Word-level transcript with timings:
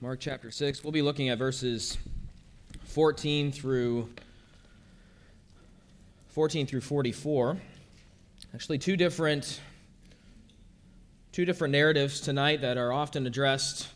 Mark 0.00 0.20
chapter 0.20 0.52
6. 0.52 0.84
We'll 0.84 0.92
be 0.92 1.02
looking 1.02 1.28
at 1.28 1.38
verses 1.38 1.98
14 2.84 3.50
through 3.50 4.08
14 6.28 6.68
through 6.68 6.82
44. 6.82 7.56
Actually, 8.54 8.78
two 8.78 8.96
different 8.96 9.60
two 11.32 11.44
different 11.44 11.72
narratives 11.72 12.20
tonight 12.20 12.60
that 12.60 12.76
are 12.76 12.92
often 12.92 13.26
addressed 13.26 13.88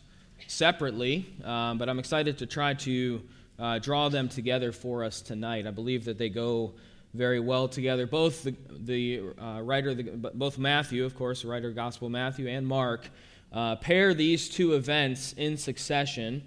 separately, 0.47 1.25
um, 1.45 1.77
but 1.77 1.87
I'm 1.87 1.99
excited 1.99 2.37
to 2.39 2.47
try 2.47 2.73
to 2.73 3.21
uh, 3.57 3.79
draw 3.79 4.09
them 4.09 4.27
together 4.27 4.73
for 4.73 5.05
us 5.05 5.21
tonight. 5.21 5.65
I 5.65 5.71
believe 5.71 6.03
that 6.03 6.17
they 6.17 6.27
go 6.27 6.73
very 7.13 7.39
well 7.39 7.69
together. 7.69 8.07
Both 8.07 8.43
the, 8.43 8.55
the 8.69 9.21
uh, 9.41 9.61
writer, 9.61 9.93
the, 9.93 10.03
both 10.03 10.57
Matthew, 10.57 11.05
of 11.05 11.15
course, 11.15 11.43
the 11.43 11.47
writer 11.47 11.69
of 11.69 11.75
Gospel 11.75 12.09
Matthew, 12.09 12.49
and 12.49 12.67
Mark 12.67 13.07
uh, 13.53 13.75
pair 13.75 14.13
these 14.13 14.49
two 14.49 14.73
events 14.73 15.33
in 15.33 15.57
succession, 15.57 16.43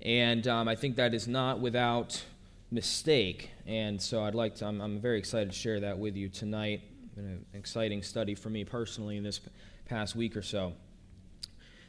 and 0.00 0.46
um, 0.48 0.68
I 0.68 0.74
think 0.74 0.96
that 0.96 1.12
is 1.12 1.28
not 1.28 1.60
without 1.60 2.24
mistake. 2.70 3.50
And 3.66 4.00
so 4.00 4.24
I'd 4.24 4.34
like 4.34 4.54
to, 4.56 4.66
I'm, 4.66 4.80
I'm 4.80 5.00
very 5.00 5.18
excited 5.18 5.50
to 5.50 5.56
share 5.56 5.80
that 5.80 5.98
with 5.98 6.16
you 6.16 6.28
tonight. 6.28 6.80
An 7.16 7.44
exciting 7.54 8.02
study 8.02 8.34
for 8.34 8.50
me 8.50 8.64
personally 8.64 9.16
in 9.16 9.22
this 9.22 9.40
past 9.86 10.16
week 10.16 10.36
or 10.36 10.42
so. 10.42 10.72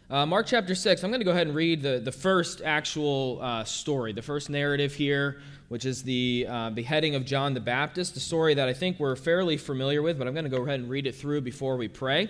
Uh, 0.10 0.26
Mark 0.26 0.48
chapter 0.48 0.74
6, 0.74 1.04
I'm 1.04 1.10
going 1.10 1.20
to 1.20 1.26
go 1.26 1.32
ahead 1.32 1.48
and 1.48 1.56
read 1.56 1.82
the, 1.82 2.00
the 2.00 2.14
first 2.14 2.62
actual 2.62 3.40
uh, 3.42 3.66
story, 3.66 4.14
the 4.14 4.22
first 4.22 4.50
narrative 4.50 4.94
here, 4.94 5.42
which 5.68 5.84
is 5.84 6.04
the 6.04 6.46
uh, 6.50 6.70
beheading 6.70 7.16
of 7.16 7.26
John 7.26 7.54
the 7.54 7.60
Baptist, 7.60 8.14
the 8.14 8.22
story 8.22 8.54
that 8.54 8.70
I 8.70 8.74
think 8.74 9.00
we're 9.02 9.18
fairly 9.18 9.58
familiar 9.58 10.02
with, 10.02 10.18
but 10.18 10.26
I'm 10.26 10.34
going 10.34 10.46
to 10.46 10.50
go 10.50 10.64
ahead 10.64 10.80
and 10.80 10.90
read 10.90 11.08
it 11.08 11.16
through 11.16 11.42
before 11.42 11.76
we 11.76 11.90
pray 11.90 12.30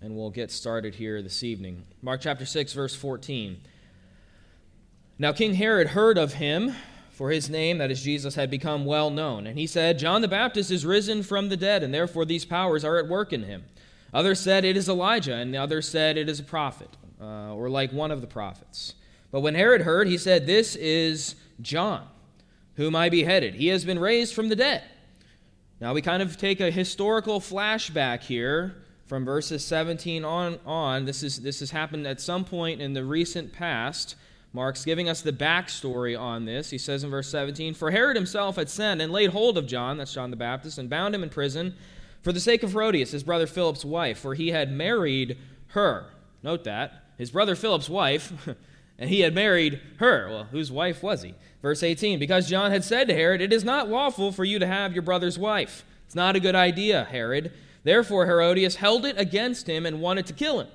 and 0.00 0.16
we'll 0.16 0.30
get 0.30 0.50
started 0.50 0.94
here 0.94 1.22
this 1.22 1.42
evening. 1.42 1.84
Mark 2.02 2.20
chapter 2.20 2.46
6, 2.46 2.72
verse 2.72 2.94
14. 2.94 3.58
Now 5.18 5.32
King 5.32 5.54
Herod 5.54 5.88
heard 5.88 6.18
of 6.18 6.34
him, 6.34 6.74
for 7.10 7.30
his 7.30 7.50
name, 7.50 7.78
that 7.78 7.90
is 7.90 8.02
Jesus, 8.02 8.36
had 8.36 8.48
become 8.48 8.84
well 8.84 9.10
known. 9.10 9.46
And 9.46 9.58
he 9.58 9.66
said, 9.66 9.98
John 9.98 10.22
the 10.22 10.28
Baptist 10.28 10.70
is 10.70 10.86
risen 10.86 11.24
from 11.24 11.48
the 11.48 11.56
dead, 11.56 11.82
and 11.82 11.92
therefore 11.92 12.24
these 12.24 12.44
powers 12.44 12.84
are 12.84 12.96
at 12.96 13.08
work 13.08 13.32
in 13.32 13.42
him. 13.42 13.64
Others 14.14 14.38
said, 14.38 14.64
It 14.64 14.76
is 14.76 14.88
Elijah, 14.88 15.34
and 15.34 15.52
the 15.52 15.58
others 15.58 15.88
said, 15.88 16.16
It 16.16 16.28
is 16.28 16.38
a 16.38 16.44
prophet, 16.44 16.90
uh, 17.20 17.52
or 17.54 17.68
like 17.68 17.92
one 17.92 18.12
of 18.12 18.20
the 18.20 18.28
prophets. 18.28 18.94
But 19.32 19.40
when 19.40 19.56
Herod 19.56 19.82
heard, 19.82 20.06
he 20.06 20.16
said, 20.16 20.46
This 20.46 20.76
is 20.76 21.34
John, 21.60 22.06
whom 22.76 22.94
I 22.94 23.08
beheaded. 23.08 23.56
He 23.56 23.66
has 23.68 23.84
been 23.84 23.98
raised 23.98 24.32
from 24.32 24.48
the 24.48 24.56
dead. 24.56 24.84
Now 25.80 25.94
we 25.94 26.02
kind 26.02 26.22
of 26.22 26.36
take 26.36 26.60
a 26.60 26.70
historical 26.70 27.40
flashback 27.40 28.22
here 28.22 28.76
from 29.08 29.24
verses 29.24 29.64
17 29.64 30.22
on 30.22 30.60
on 30.66 31.06
this 31.06 31.22
is 31.22 31.40
this 31.40 31.60
has 31.60 31.70
happened 31.70 32.06
at 32.06 32.20
some 32.20 32.44
point 32.44 32.80
in 32.80 32.92
the 32.92 33.04
recent 33.04 33.52
past. 33.52 34.14
Mark's 34.52 34.84
giving 34.84 35.08
us 35.08 35.20
the 35.20 35.32
backstory 35.32 36.18
on 36.18 36.44
this. 36.44 36.70
He 36.70 36.78
says 36.78 37.04
in 37.04 37.10
verse 37.10 37.28
17 37.30 37.74
for 37.74 37.90
herod 37.90 38.16
himself 38.16 38.56
had 38.56 38.68
sent 38.68 39.00
and 39.00 39.10
laid 39.10 39.30
hold 39.30 39.56
of 39.58 39.66
john 39.66 39.96
that's 39.96 40.12
john 40.12 40.30
the 40.30 40.36
baptist 40.36 40.78
and 40.78 40.90
bound 40.90 41.14
him 41.14 41.22
in 41.22 41.30
prison 41.30 41.74
for 42.22 42.32
the 42.32 42.40
sake 42.40 42.62
of 42.62 42.72
herodias 42.72 43.12
his 43.12 43.22
brother 43.22 43.46
philip's 43.46 43.84
wife 43.84 44.18
for 44.18 44.34
he 44.34 44.48
had 44.48 44.70
married 44.70 45.38
her. 45.68 46.06
Note 46.42 46.64
that. 46.64 47.04
His 47.16 47.30
brother 47.30 47.56
philip's 47.56 47.88
wife 47.88 48.32
and 48.98 49.08
he 49.08 49.20
had 49.20 49.34
married 49.34 49.80
her. 49.96 50.28
Well 50.28 50.44
whose 50.44 50.70
wife 50.70 51.02
was 51.02 51.22
he? 51.22 51.34
Verse 51.62 51.82
18 51.82 52.18
because 52.18 52.46
john 52.48 52.70
had 52.70 52.84
said 52.84 53.08
to 53.08 53.14
herod 53.14 53.40
it 53.40 53.54
is 53.54 53.64
not 53.64 53.88
lawful 53.88 54.32
for 54.32 54.44
you 54.44 54.58
to 54.58 54.66
have 54.66 54.92
your 54.92 55.02
brother's 55.02 55.38
wife 55.38 55.84
it's 56.04 56.14
not 56.14 56.36
a 56.36 56.40
good 56.40 56.54
idea 56.54 57.04
herod 57.04 57.52
Therefore, 57.88 58.26
Herodias 58.26 58.76
held 58.76 59.06
it 59.06 59.18
against 59.18 59.66
him 59.66 59.86
and 59.86 60.02
wanted 60.02 60.26
to 60.26 60.34
kill 60.34 60.60
him. 60.60 60.66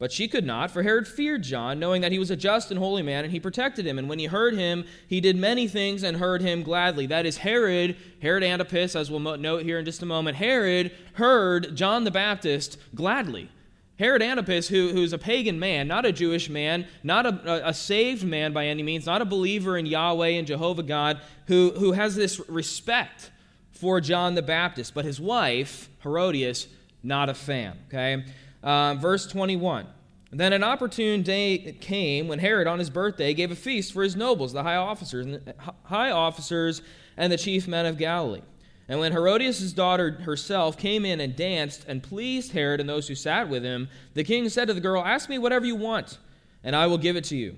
But 0.00 0.10
she 0.10 0.26
could 0.26 0.44
not, 0.44 0.72
for 0.72 0.82
Herod 0.82 1.06
feared 1.06 1.44
John, 1.44 1.78
knowing 1.78 2.02
that 2.02 2.10
he 2.10 2.18
was 2.18 2.32
a 2.32 2.36
just 2.36 2.72
and 2.72 2.80
holy 2.80 3.00
man, 3.00 3.22
and 3.22 3.32
he 3.32 3.38
protected 3.38 3.86
him. 3.86 3.96
And 3.96 4.08
when 4.08 4.18
he 4.18 4.26
heard 4.26 4.54
him, 4.54 4.84
he 5.06 5.20
did 5.20 5.36
many 5.36 5.68
things 5.68 6.02
and 6.02 6.16
heard 6.16 6.42
him 6.42 6.64
gladly. 6.64 7.06
That 7.06 7.26
is 7.26 7.36
Herod, 7.36 7.96
Herod 8.20 8.42
Antipas, 8.42 8.96
as 8.96 9.08
we'll 9.08 9.20
note 9.36 9.62
here 9.62 9.78
in 9.78 9.84
just 9.84 10.02
a 10.02 10.06
moment. 10.06 10.36
Herod 10.36 10.90
heard 11.12 11.76
John 11.76 12.02
the 12.02 12.10
Baptist 12.10 12.76
gladly. 12.92 13.52
Herod 14.00 14.20
Antipas, 14.20 14.66
who, 14.66 14.88
who's 14.88 15.12
a 15.12 15.18
pagan 15.18 15.60
man, 15.60 15.86
not 15.86 16.06
a 16.06 16.10
Jewish 16.10 16.50
man, 16.50 16.88
not 17.04 17.24
a, 17.24 17.68
a, 17.68 17.72
saved 17.72 18.24
man 18.24 18.52
by 18.52 18.66
any 18.66 18.82
means, 18.82 19.06
not 19.06 19.22
a 19.22 19.24
believer 19.24 19.78
in 19.78 19.86
Yahweh 19.86 20.30
and 20.30 20.46
Jehovah 20.48 20.82
God, 20.82 21.20
who, 21.46 21.70
who 21.76 21.92
has 21.92 22.16
this 22.16 22.40
respect 22.48 23.30
for 23.78 24.00
John 24.00 24.34
the 24.34 24.42
Baptist, 24.42 24.92
but 24.92 25.04
his 25.04 25.20
wife, 25.20 25.88
Herodias, 26.02 26.66
not 27.02 27.28
a 27.28 27.34
fan. 27.34 27.78
Okay? 27.88 28.24
Um, 28.62 28.98
verse 28.98 29.26
21. 29.26 29.86
Then 30.30 30.52
an 30.52 30.62
opportune 30.62 31.22
day 31.22 31.76
came 31.80 32.28
when 32.28 32.38
Herod, 32.38 32.66
on 32.66 32.78
his 32.78 32.90
birthday, 32.90 33.32
gave 33.32 33.50
a 33.50 33.56
feast 33.56 33.92
for 33.92 34.02
his 34.02 34.16
nobles, 34.16 34.52
the 34.52 34.62
high 34.62 34.76
officers, 34.76 35.26
and 35.26 35.34
the 35.36 35.54
high 35.84 36.10
officers 36.10 36.82
and 37.16 37.32
the 37.32 37.38
chief 37.38 37.66
men 37.66 37.86
of 37.86 37.96
Galilee. 37.96 38.42
And 38.88 39.00
when 39.00 39.12
Herodias' 39.12 39.72
daughter 39.72 40.12
herself 40.22 40.76
came 40.76 41.04
in 41.04 41.20
and 41.20 41.36
danced 41.36 41.84
and 41.86 42.02
pleased 42.02 42.52
Herod 42.52 42.80
and 42.80 42.88
those 42.88 43.06
who 43.06 43.14
sat 43.14 43.48
with 43.48 43.62
him, 43.62 43.88
the 44.14 44.24
king 44.24 44.48
said 44.48 44.68
to 44.68 44.74
the 44.74 44.80
girl, 44.80 45.02
Ask 45.02 45.28
me 45.28 45.38
whatever 45.38 45.66
you 45.66 45.76
want, 45.76 46.18
and 46.64 46.74
I 46.74 46.86
will 46.86 46.98
give 46.98 47.16
it 47.16 47.24
to 47.24 47.36
you. 47.36 47.56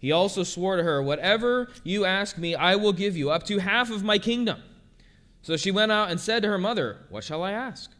He 0.00 0.12
also 0.12 0.42
swore 0.42 0.76
to 0.76 0.82
her, 0.82 1.02
Whatever 1.02 1.70
you 1.82 2.04
ask 2.04 2.36
me, 2.36 2.54
I 2.54 2.76
will 2.76 2.92
give 2.92 3.16
you, 3.16 3.30
up 3.30 3.44
to 3.44 3.58
half 3.58 3.90
of 3.90 4.04
my 4.04 4.18
kingdom. 4.18 4.60
So 5.42 5.56
she 5.56 5.70
went 5.70 5.92
out 5.92 6.10
and 6.10 6.20
said 6.20 6.42
to 6.42 6.48
her 6.48 6.58
mother, 6.58 6.98
What 7.10 7.24
shall 7.24 7.42
I 7.42 7.52
ask? 7.52 7.90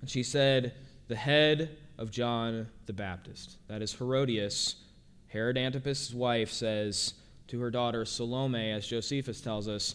And 0.00 0.10
she 0.10 0.22
said, 0.22 0.74
The 1.06 1.16
head 1.16 1.76
of 1.96 2.10
John 2.10 2.68
the 2.86 2.92
Baptist. 2.92 3.56
That 3.68 3.82
is 3.82 3.92
Herodias, 3.92 4.76
Herod 5.28 5.56
Antipas' 5.56 6.12
wife, 6.12 6.50
says 6.50 7.14
to 7.48 7.60
her 7.60 7.70
daughter 7.70 8.04
Salome, 8.04 8.72
as 8.72 8.86
Josephus 8.86 9.40
tells 9.40 9.68
us, 9.68 9.94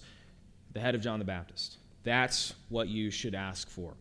the 0.74 0.80
head 0.80 0.96
of 0.96 1.02
John 1.02 1.20
the 1.20 1.26
Baptist. 1.26 1.78
That's 2.04 2.54
what 2.70 2.88
you 2.88 3.12
should 3.12 3.36
ask 3.36 3.70
for. 3.70 3.94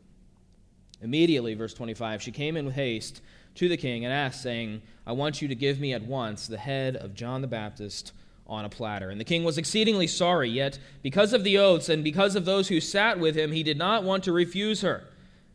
Immediately, 1.02 1.54
verse 1.54 1.74
25, 1.74 2.22
she 2.22 2.30
came 2.30 2.56
in 2.56 2.64
with 2.64 2.74
haste 2.74 3.20
to 3.56 3.68
the 3.68 3.76
king 3.76 4.04
and 4.04 4.14
asked, 4.14 4.42
saying, 4.42 4.82
I 5.06 5.12
want 5.12 5.42
you 5.42 5.48
to 5.48 5.54
give 5.54 5.80
me 5.80 5.92
at 5.92 6.02
once 6.02 6.46
the 6.46 6.56
head 6.56 6.96
of 6.96 7.14
John 7.14 7.42
the 7.42 7.48
Baptist 7.48 8.12
on 8.52 8.66
a 8.66 8.68
platter. 8.68 9.08
And 9.08 9.18
the 9.18 9.24
king 9.24 9.44
was 9.44 9.56
exceedingly 9.56 10.06
sorry, 10.06 10.50
yet 10.50 10.78
because 11.02 11.32
of 11.32 11.42
the 11.42 11.56
oaths 11.58 11.88
and 11.88 12.04
because 12.04 12.36
of 12.36 12.44
those 12.44 12.68
who 12.68 12.80
sat 12.80 13.18
with 13.18 13.34
him, 13.34 13.50
he 13.50 13.62
did 13.62 13.78
not 13.78 14.04
want 14.04 14.22
to 14.24 14.32
refuse 14.32 14.82
her. 14.82 15.04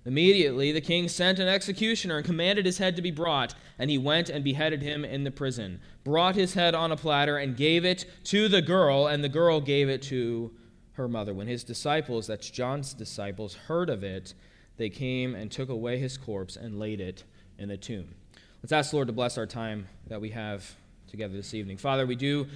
Immediately 0.04 0.72
the 0.72 0.82
king 0.82 1.08
sent 1.08 1.38
an 1.38 1.48
executioner 1.48 2.18
and 2.18 2.26
commanded 2.26 2.66
his 2.66 2.80
head 2.80 2.96
to 2.96 3.02
be 3.02 3.12
brought, 3.12 3.54
and 3.78 3.90
he 3.90 3.98
went 3.98 4.30
and 4.30 4.44
beheaded 4.44 4.82
him 4.82 5.06
in 5.06 5.24
the 5.24 5.32
prison, 5.32 5.80
brought 6.04 6.36
his 6.36 6.56
head 6.56 6.74
on 6.74 6.92
a 6.92 6.98
platter, 6.98 7.38
and 7.38 7.56
gave 7.56 7.86
it 7.86 8.06
to 8.24 8.48
the 8.48 8.62
girl, 8.62 9.08
and 9.08 9.24
the 9.24 9.30
girl 9.30 9.62
gave 9.62 9.90
it 9.90 10.02
to 10.04 10.52
her 10.94 11.08
mother. 11.08 11.34
When 11.34 11.48
his 11.48 11.64
disciples, 11.64 12.26
that's 12.26 12.50
John's 12.50 12.94
disciples, 12.94 13.54
heard 13.54 13.90
of 13.90 14.04
it, 14.04 14.34
they 14.78 14.90
came 14.90 15.36
and 15.36 15.52
took 15.52 15.70
away 15.70 16.00
his 16.00 16.18
corpse 16.18 16.56
and 16.56 16.80
laid 16.80 17.02
it 17.02 17.24
in 17.60 17.68
the 17.70 17.78
tomb. 17.78 18.16
Let's 18.64 18.72
ask 18.72 18.90
the 18.92 18.96
Lord 18.96 19.08
to 19.08 19.14
bless 19.14 19.38
our 19.38 19.46
time 19.46 19.88
that 20.08 20.22
we 20.22 20.32
have 20.32 20.74
together 21.08 21.34
this 21.34 21.54
evening. 21.54 21.78
Father, 21.78 22.06
we 22.06 22.16
do 22.16 22.48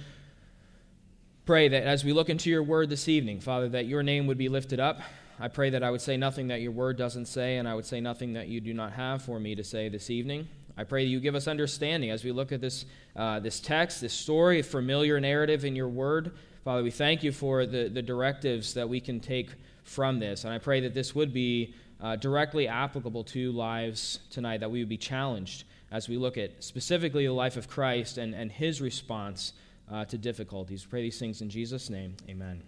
pray 1.44 1.66
that 1.68 1.82
as 1.82 2.04
we 2.04 2.12
look 2.12 2.28
into 2.28 2.50
your 2.50 2.62
word 2.62 2.88
this 2.88 3.08
evening, 3.08 3.40
Father, 3.40 3.68
that 3.70 3.86
your 3.86 4.02
name 4.02 4.28
would 4.28 4.38
be 4.38 4.48
lifted 4.48 4.78
up. 4.78 5.00
I 5.40 5.48
pray 5.48 5.70
that 5.70 5.82
I 5.82 5.90
would 5.90 6.00
say 6.00 6.16
nothing 6.16 6.48
that 6.48 6.60
your 6.60 6.70
word 6.70 6.96
doesn't 6.96 7.26
say, 7.26 7.56
and 7.56 7.66
I 7.66 7.74
would 7.74 7.84
say 7.84 8.00
nothing 8.00 8.34
that 8.34 8.46
you 8.46 8.60
do 8.60 8.72
not 8.72 8.92
have 8.92 9.22
for 9.22 9.40
me 9.40 9.56
to 9.56 9.64
say 9.64 9.88
this 9.88 10.08
evening. 10.08 10.46
I 10.76 10.84
pray 10.84 11.04
that 11.04 11.10
you 11.10 11.18
give 11.18 11.34
us 11.34 11.48
understanding 11.48 12.10
as 12.10 12.22
we 12.22 12.30
look 12.30 12.52
at 12.52 12.60
this, 12.60 12.84
uh, 13.16 13.40
this 13.40 13.58
text, 13.58 14.00
this 14.00 14.12
story, 14.12 14.60
a 14.60 14.62
familiar 14.62 15.18
narrative 15.18 15.64
in 15.64 15.74
your 15.74 15.88
word. 15.88 16.32
Father, 16.64 16.84
we 16.84 16.92
thank 16.92 17.24
you 17.24 17.32
for 17.32 17.66
the, 17.66 17.88
the 17.88 18.02
directives 18.02 18.74
that 18.74 18.88
we 18.88 19.00
can 19.00 19.18
take 19.18 19.50
from 19.82 20.20
this. 20.20 20.44
And 20.44 20.52
I 20.52 20.58
pray 20.58 20.80
that 20.80 20.94
this 20.94 21.12
would 21.12 21.32
be 21.32 21.74
uh, 22.00 22.14
directly 22.16 22.68
applicable 22.68 23.24
to 23.24 23.50
lives 23.50 24.20
tonight, 24.30 24.60
that 24.60 24.70
we 24.70 24.78
would 24.78 24.88
be 24.88 24.96
challenged 24.96 25.64
as 25.90 26.08
we 26.08 26.16
look 26.16 26.38
at 26.38 26.62
specifically 26.62 27.26
the 27.26 27.32
life 27.32 27.56
of 27.56 27.68
Christ 27.68 28.16
and, 28.16 28.32
and 28.32 28.50
his 28.50 28.80
response 28.80 29.52
uh, 29.92 30.04
to 30.06 30.16
difficulties. 30.16 30.84
Pray 30.84 31.02
these 31.02 31.18
things 31.18 31.42
in 31.42 31.50
Jesus' 31.50 31.90
name. 31.90 32.16
Amen. 32.28 32.62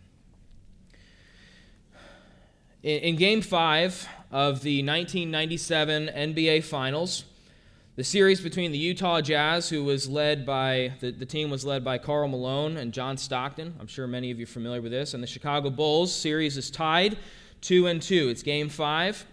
In, 2.83 3.01
in 3.01 3.17
Game 3.17 3.41
5 3.41 4.09
of 4.31 4.61
the 4.63 4.81
1997 4.81 6.09
NBA 6.09 6.63
Finals, 6.65 7.25
the 7.97 8.05
series 8.05 8.41
between 8.41 8.73
the 8.73 8.79
Utah 8.79 9.21
Jazz, 9.21 9.71
who 9.71 9.85
was 9.85 10.09
led 10.09 10.45
by, 10.45 10.93
the, 11.01 11.13
the 11.13 11.25
team 11.25 11.49
was 11.49 11.65
led 11.65 11.83
by 11.83 11.97
Karl 11.97 12.29
Malone 12.29 12.77
and 12.77 12.93
John 12.93 13.17
Stockton. 13.17 13.75
I'm 13.81 13.87
sure 13.87 14.07
many 14.07 14.31
of 14.31 14.39
you 14.39 14.45
are 14.45 14.47
familiar 14.47 14.83
with 14.83 14.93
this. 14.93 15.15
And 15.15 15.23
the 15.23 15.29
Chicago 15.29 15.71
Bulls 15.71 16.15
series 16.15 16.57
is 16.57 16.71
tied 16.71 17.17
2 17.63 17.87
and 17.87 18.03
2. 18.03 18.29
It's 18.29 18.43
game 18.43 18.69
5. 18.69 19.25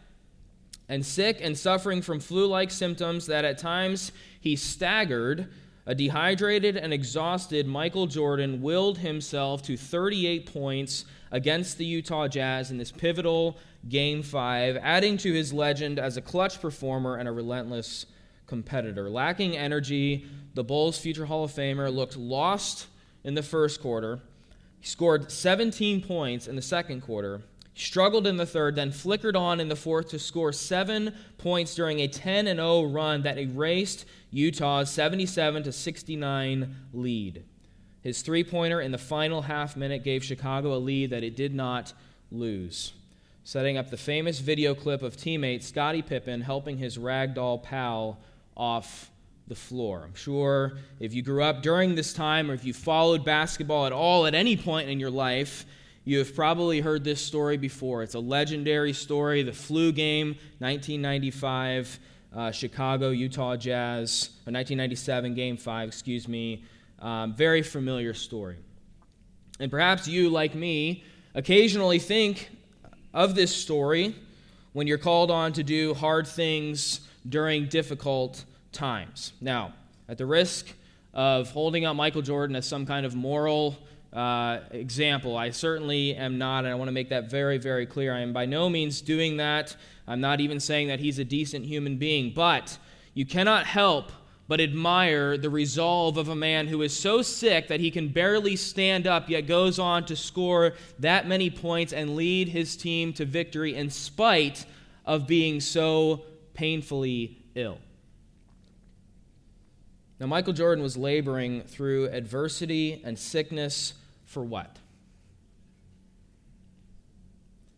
And 0.87 1.05
sick 1.05 1.39
and 1.41 1.57
suffering 1.57 2.01
from 2.01 2.19
flu 2.19 2.45
like 2.47 2.69
symptoms 2.69 3.25
that 3.27 3.43
at 3.43 3.57
times 3.57 4.11
he 4.39 4.55
staggered 4.55 5.49
a 5.91 5.95
dehydrated 5.95 6.77
and 6.77 6.93
exhausted 6.93 7.67
Michael 7.67 8.07
Jordan 8.07 8.61
willed 8.61 8.99
himself 8.99 9.61
to 9.63 9.75
38 9.75 10.45
points 10.45 11.03
against 11.31 11.77
the 11.77 11.83
Utah 11.83 12.29
Jazz 12.29 12.71
in 12.71 12.77
this 12.77 12.93
pivotal 12.93 13.57
Game 13.89 14.23
5, 14.23 14.77
adding 14.77 15.17
to 15.17 15.33
his 15.33 15.51
legend 15.51 15.99
as 15.99 16.15
a 16.15 16.21
clutch 16.21 16.61
performer 16.61 17.17
and 17.17 17.27
a 17.27 17.31
relentless 17.33 18.05
competitor. 18.47 19.09
Lacking 19.09 19.57
energy, 19.57 20.25
the 20.53 20.63
Bulls' 20.63 20.97
future 20.97 21.25
Hall 21.25 21.43
of 21.43 21.51
Famer 21.51 21.93
looked 21.93 22.15
lost 22.15 22.87
in 23.25 23.33
the 23.33 23.43
first 23.43 23.81
quarter. 23.81 24.21
He 24.79 24.87
scored 24.87 25.29
17 25.29 26.03
points 26.03 26.47
in 26.47 26.55
the 26.55 26.61
second 26.61 27.01
quarter, 27.01 27.41
struggled 27.75 28.27
in 28.27 28.37
the 28.37 28.45
third, 28.45 28.75
then 28.75 28.91
flickered 28.91 29.35
on 29.35 29.59
in 29.59 29.69
the 29.69 29.75
fourth 29.75 30.09
to 30.09 30.19
score 30.19 30.51
seven 30.51 31.15
points 31.37 31.75
during 31.75 31.99
a 31.99 32.07
10 32.07 32.45
0 32.45 32.83
run 32.83 33.23
that 33.23 33.37
erased 33.37 34.05
Utah's 34.31 34.89
77 34.89 35.71
69 35.71 36.75
lead. 36.93 37.43
His 38.01 38.21
three 38.21 38.43
pointer 38.43 38.81
in 38.81 38.91
the 38.91 38.97
final 38.97 39.43
half 39.43 39.77
minute 39.77 40.03
gave 40.03 40.23
Chicago 40.23 40.73
a 40.73 40.79
lead 40.79 41.11
that 41.11 41.23
it 41.23 41.35
did 41.35 41.53
not 41.53 41.93
lose, 42.31 42.93
setting 43.43 43.77
up 43.77 43.89
the 43.89 43.97
famous 43.97 44.39
video 44.39 44.73
clip 44.73 45.03
of 45.03 45.15
teammate 45.15 45.63
Scottie 45.63 46.01
Pippen 46.01 46.41
helping 46.41 46.77
his 46.77 46.97
ragdoll 46.97 47.61
pal 47.61 48.19
off 48.57 49.11
the 49.47 49.55
floor. 49.55 50.03
I'm 50.05 50.15
sure 50.15 50.77
if 50.99 51.13
you 51.13 51.21
grew 51.21 51.43
up 51.43 51.61
during 51.61 51.95
this 51.95 52.13
time 52.13 52.49
or 52.49 52.53
if 52.53 52.63
you 52.63 52.73
followed 52.73 53.25
basketball 53.25 53.85
at 53.85 53.91
all 53.91 54.25
at 54.25 54.33
any 54.33 54.55
point 54.55 54.89
in 54.89 54.99
your 54.99 55.11
life, 55.11 55.65
you 56.03 56.17
have 56.17 56.35
probably 56.35 56.81
heard 56.81 57.03
this 57.03 57.21
story 57.21 57.57
before. 57.57 58.01
It's 58.01 58.15
a 58.15 58.19
legendary 58.19 58.93
story, 58.93 59.43
the 59.43 59.53
flu 59.53 59.91
game, 59.91 60.29
1995, 60.59 61.99
uh, 62.35 62.51
Chicago, 62.51 63.09
Utah 63.09 63.55
Jazz, 63.55 64.29
1997, 64.45 65.35
game 65.35 65.57
five, 65.57 65.87
excuse 65.87 66.27
me. 66.27 66.63
Um, 66.99 67.33
very 67.35 67.61
familiar 67.61 68.13
story. 68.13 68.57
And 69.59 69.69
perhaps 69.69 70.07
you, 70.07 70.29
like 70.29 70.55
me, 70.55 71.03
occasionally 71.35 71.99
think 71.99 72.49
of 73.13 73.35
this 73.35 73.55
story 73.55 74.15
when 74.73 74.87
you're 74.87 74.97
called 74.97 75.29
on 75.29 75.53
to 75.53 75.63
do 75.63 75.93
hard 75.93 76.27
things 76.27 77.01
during 77.27 77.67
difficult 77.67 78.45
times. 78.71 79.33
Now, 79.41 79.73
at 80.09 80.17
the 80.17 80.25
risk 80.25 80.67
of 81.13 81.51
holding 81.51 81.85
up 81.85 81.95
Michael 81.95 82.21
Jordan 82.21 82.55
as 82.55 82.65
some 82.65 82.85
kind 82.85 83.05
of 83.05 83.15
moral 83.15 83.77
uh, 84.13 84.59
example, 84.71 85.37
I 85.37 85.51
certainly 85.51 86.15
am 86.15 86.37
not, 86.37 86.65
and 86.65 86.67
I 86.67 86.75
want 86.75 86.89
to 86.89 86.93
make 86.93 87.09
that 87.09 87.29
very, 87.29 87.57
very 87.57 87.85
clear. 87.85 88.13
I 88.13 88.19
am 88.19 88.33
by 88.33 88.45
no 88.45 88.69
means 88.69 89.01
doing 89.01 89.37
that. 89.37 89.75
I'm 90.07 90.19
not 90.19 90.41
even 90.41 90.59
saying 90.59 90.89
that 90.89 90.99
he's 90.99 91.19
a 91.19 91.23
decent 91.23 91.65
human 91.65 91.97
being, 91.97 92.33
but 92.33 92.77
you 93.13 93.25
cannot 93.25 93.65
help 93.65 94.11
but 94.49 94.59
admire 94.59 95.37
the 95.37 95.49
resolve 95.49 96.17
of 96.17 96.27
a 96.27 96.35
man 96.35 96.67
who 96.67 96.81
is 96.81 96.97
so 96.97 97.21
sick 97.21 97.69
that 97.69 97.79
he 97.79 97.89
can 97.89 98.09
barely 98.09 98.57
stand 98.57 99.07
up, 99.07 99.29
yet 99.29 99.47
goes 99.47 99.79
on 99.79 100.03
to 100.03 100.13
score 100.13 100.73
that 100.99 101.25
many 101.25 101.49
points 101.49 101.93
and 101.93 102.17
lead 102.17 102.49
his 102.49 102.75
team 102.75 103.13
to 103.13 103.23
victory 103.23 103.75
in 103.75 103.89
spite 103.89 104.65
of 105.05 105.25
being 105.25 105.61
so 105.61 106.25
painfully 106.53 107.37
ill. 107.55 107.77
Now, 110.19 110.27
Michael 110.27 110.51
Jordan 110.51 110.83
was 110.83 110.97
laboring 110.97 111.61
through 111.61 112.09
adversity 112.09 113.01
and 113.05 113.17
sickness 113.17 113.93
for 114.31 114.43
what? 114.43 114.77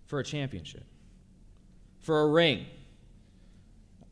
For 0.06 0.20
a 0.20 0.24
championship, 0.24 0.86
for 2.00 2.22
a 2.22 2.28
ring, 2.28 2.66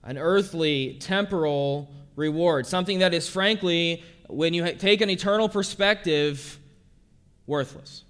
an 0.03 0.17
earthly, 0.17 0.97
temporal 0.99 1.91
reward, 2.15 2.65
something 2.65 2.99
that 2.99 3.13
is, 3.13 3.29
frankly, 3.29 4.03
when 4.27 4.55
you 4.55 4.73
take 4.73 5.01
an 5.01 5.09
eternal 5.11 5.47
perspective, 5.49 6.57
worthless. 7.45 8.03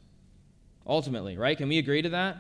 Ultimately, 0.88 1.38
right? 1.38 1.58
Can 1.58 1.68
we 1.68 1.78
agree 1.78 2.02
to 2.02 2.10
that? 2.10 2.38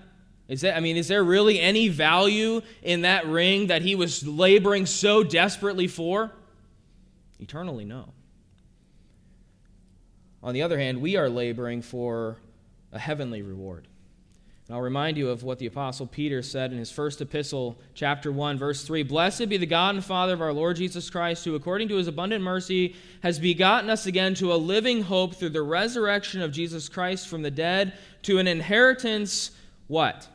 Is 0.48 0.62
that 0.62 0.78
I 0.78 0.80
mean, 0.80 0.96
is 0.96 1.10
there 1.10 1.24
really 1.24 1.60
any 1.60 1.90
value 1.90 2.62
in 2.82 3.02
that 3.02 3.28
ring 3.28 3.68
that 3.68 3.82
he 3.82 3.96
was 3.96 4.26
laboring 4.26 4.86
so 4.86 5.24
desperately 5.24 5.88
for? 5.88 6.32
Eternally, 7.40 7.84
no. 7.86 8.14
On 10.44 10.54
the 10.54 10.62
other 10.62 10.80
hand, 10.80 11.02
we 11.02 11.16
are 11.16 11.30
laboring 11.30 11.82
for 11.82 12.38
a 12.92 13.00
heavenly 13.00 13.42
reward. 13.42 13.88
And 14.68 14.76
I'll 14.76 14.82
remind 14.82 15.18
you 15.18 15.30
of 15.30 15.44
what 15.44 15.60
the 15.60 15.66
Apostle 15.66 16.08
Peter 16.08 16.42
said 16.42 16.72
in 16.72 16.80
his 16.80 16.92
first 16.92 17.22
epistle, 17.22 17.78
chapter 17.94 18.32
1, 18.32 18.58
verse 18.58 18.84
3 18.84 19.04
Blessed 19.04 19.50
be 19.50 19.58
the 19.58 19.66
God 19.66 19.96
and 19.96 20.04
Father 20.04 20.34
of 20.34 20.42
our 20.42 20.54
Lord 20.54 20.78
Jesus 20.78 21.10
Christ, 21.10 21.46
who, 21.46 21.56
according 21.56 21.90
to 21.90 21.98
his 21.98 22.08
abundant 22.08 22.44
mercy, 22.44 22.96
has 23.22 23.38
begotten 23.38 23.90
us 23.90 24.06
again 24.06 24.34
to 24.36 24.54
a 24.54 24.56
living 24.56 25.04
hope 25.04 25.36
through 25.36 25.50
the 25.50 25.62
resurrection 25.62 26.42
of 26.42 26.52
Jesus 26.52 26.90
Christ 26.90 27.28
from 27.28 27.42
the 27.42 27.52
dead, 27.52 27.94
to 28.24 28.40
an 28.40 28.48
inheritance, 28.48 29.52
what? 29.88 30.28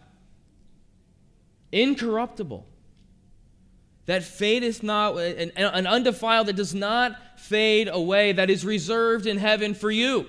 Incorruptible 1.73 2.67
that 4.06 4.23
fadeth 4.23 4.82
not, 4.82 5.17
an, 5.19 5.50
an 5.56 5.87
undefiled 5.87 6.47
that 6.47 6.56
does 6.56 6.75
not 6.75 7.17
fade 7.38 7.88
away, 7.88 8.32
that 8.32 8.50
is 8.50 8.64
reserved 8.64 9.26
in 9.26 9.37
heaven 9.37 9.75
for 9.75 9.91
you. 9.91 10.26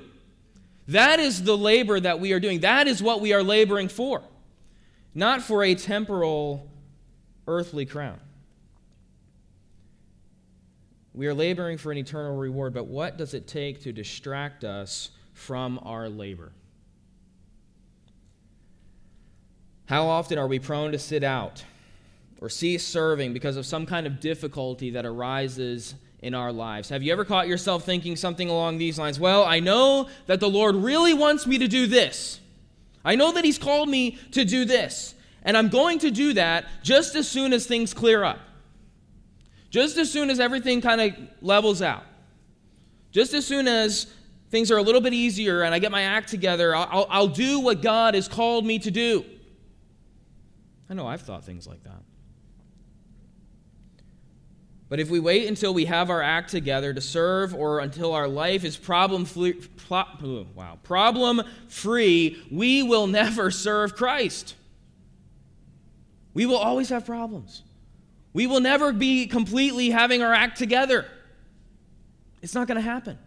That 0.87 1.19
is 1.19 1.43
the 1.43 1.57
labor 1.57 1.99
that 1.99 2.19
we 2.19 2.33
are 2.33 2.39
doing. 2.39 2.61
That 2.61 2.87
is 2.87 3.01
what 3.01 3.21
we 3.21 3.33
are 3.33 3.43
laboring 3.43 3.87
for, 3.87 4.23
not 5.13 5.41
for 5.41 5.63
a 5.63 5.75
temporal 5.75 6.69
earthly 7.47 7.85
crown. 7.85 8.19
We 11.13 11.27
are 11.27 11.33
laboring 11.33 11.77
for 11.77 11.91
an 11.91 11.97
eternal 11.97 12.37
reward, 12.37 12.73
but 12.73 12.87
what 12.87 13.17
does 13.17 13.33
it 13.33 13.47
take 13.47 13.81
to 13.83 13.91
distract 13.91 14.63
us 14.63 15.09
from 15.33 15.79
our 15.83 16.09
labor? 16.09 16.51
How 19.85 20.07
often 20.07 20.37
are 20.37 20.47
we 20.47 20.59
prone 20.59 20.91
to 20.91 20.99
sit 20.99 21.23
out? 21.23 21.63
Or 22.41 22.49
cease 22.49 22.85
serving 22.85 23.33
because 23.33 23.57
of 23.57 23.65
some 23.65 23.85
kind 23.85 24.05
of 24.05 24.19
difficulty 24.19 24.91
that 24.91 25.05
arises 25.05 25.95
in 26.21 26.33
our 26.33 26.51
lives. 26.51 26.89
Have 26.89 27.03
you 27.03 27.11
ever 27.11 27.25
caught 27.25 27.47
yourself 27.47 27.83
thinking 27.83 28.15
something 28.15 28.49
along 28.49 28.77
these 28.77 28.97
lines? 28.97 29.19
Well, 29.19 29.43
I 29.43 29.59
know 29.59 30.09
that 30.25 30.39
the 30.39 30.49
Lord 30.49 30.75
really 30.75 31.13
wants 31.13 31.45
me 31.45 31.57
to 31.59 31.67
do 31.67 31.87
this. 31.87 32.39
I 33.05 33.15
know 33.15 33.31
that 33.33 33.45
He's 33.45 33.57
called 33.57 33.89
me 33.89 34.17
to 34.31 34.43
do 34.43 34.65
this. 34.65 35.13
And 35.43 35.55
I'm 35.55 35.69
going 35.69 35.99
to 35.99 36.11
do 36.11 36.33
that 36.33 36.65
just 36.83 37.15
as 37.15 37.27
soon 37.27 37.53
as 37.53 37.65
things 37.65 37.93
clear 37.93 38.23
up. 38.23 38.39
Just 39.69 39.97
as 39.97 40.11
soon 40.11 40.29
as 40.29 40.39
everything 40.39 40.81
kind 40.81 40.99
of 40.99 41.13
levels 41.41 41.81
out. 41.81 42.03
Just 43.11 43.33
as 43.33 43.45
soon 43.45 43.67
as 43.67 44.07
things 44.49 44.71
are 44.71 44.77
a 44.77 44.81
little 44.81 45.01
bit 45.01 45.13
easier 45.13 45.61
and 45.61 45.73
I 45.73 45.79
get 45.79 45.91
my 45.91 46.03
act 46.03 46.29
together, 46.29 46.75
I'll, 46.75 47.07
I'll, 47.09 47.27
do 47.27 47.59
what 47.59 47.81
God 47.81 48.15
has 48.15 48.27
called 48.27 48.65
me 48.65 48.79
to 48.79 48.91
do. 48.91 49.25
I 50.89 50.93
know 50.93 51.07
I've 51.07 51.21
thought 51.21 51.45
things 51.45 51.67
like 51.67 51.83
that. 51.83 52.03
But 54.89 54.99
if 54.99 55.09
we 55.09 55.19
wait 55.19 55.47
until 55.47 55.73
we 55.73 55.85
have 55.85 56.09
our 56.09 56.21
act 56.21 56.49
together 56.49 56.93
to 56.93 57.01
serve 57.01 57.53
or 57.53 57.79
until 57.79 58.13
our 58.13 58.27
life 58.27 58.63
is 58.63 58.77
problem 58.77 59.25
free, 59.25 59.59
wow, 59.89 60.79
problem 60.83 61.41
free, 61.67 62.41
we 62.49 62.83
will 62.83 63.07
never 63.07 63.51
serve 63.51 63.95
Christ. 63.95 64.55
We 66.33 66.45
will 66.45 66.57
always 66.57 66.89
have 66.89 67.05
problems. 67.05 67.63
We 68.31 68.47
will 68.47 68.59
never 68.59 68.93
be 68.93 69.27
completely 69.27 69.89
having 69.89 70.21
our 70.21 70.33
act 70.33 70.57
together. 70.57 71.05
It's 72.41 72.53
not 72.53 72.67
going 72.67 72.75
to 72.75 72.81
happen. 72.81 73.17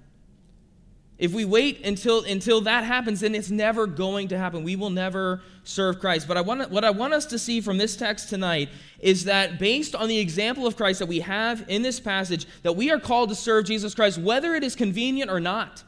If 1.21 1.35
we 1.35 1.45
wait 1.45 1.85
until, 1.85 2.25
until 2.25 2.63
that 2.63 2.83
happens, 2.83 3.21
then 3.21 3.35
it's 3.35 3.51
never 3.51 3.87
going 3.87 4.29
to 4.29 4.39
happen. 4.39 4.65
We 4.65 4.75
will 4.75 4.89
never 4.89 5.43
serve 5.65 6.01
Christ. 6.01 6.27
But 6.27 6.39
I 6.39 6.41
want, 6.41 6.71
what 6.71 6.83
I 6.83 6.89
want 6.89 7.13
us 7.13 7.27
to 7.27 7.39
see 7.39 7.61
from 7.61 7.77
this 7.77 7.95
text 7.95 8.31
tonight 8.31 8.71
is 9.01 9.25
that 9.25 9.59
based 9.59 9.95
on 9.95 10.09
the 10.09 10.19
example 10.19 10.67
of 10.67 10.77
Christ 10.77 10.99
that 10.99 11.09
we 11.09 11.21
have 11.21 11.63
in 11.69 11.83
this 11.83 12.01
passage, 12.01 12.47
that 12.63 12.73
we 12.73 12.91
are 12.91 12.99
called 12.99 13.29
to 13.29 13.35
serve 13.35 13.67
Jesus 13.67 13.95
Christ, 13.95 14.17
whether 14.17 14.55
it 14.55 14.65
is 14.65 14.75
convenient 14.75 15.31
or 15.31 15.41
not. 15.41 15.85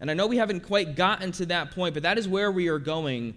And 0.00 0.10
I 0.10 0.14
know 0.14 0.26
we 0.26 0.38
haven't 0.38 0.64
quite 0.64 0.96
gotten 0.96 1.30
to 1.32 1.46
that 1.46 1.70
point, 1.70 1.94
but 1.94 2.02
that 2.02 2.18
is 2.18 2.26
where 2.26 2.50
we 2.50 2.66
are 2.66 2.80
going 2.80 3.32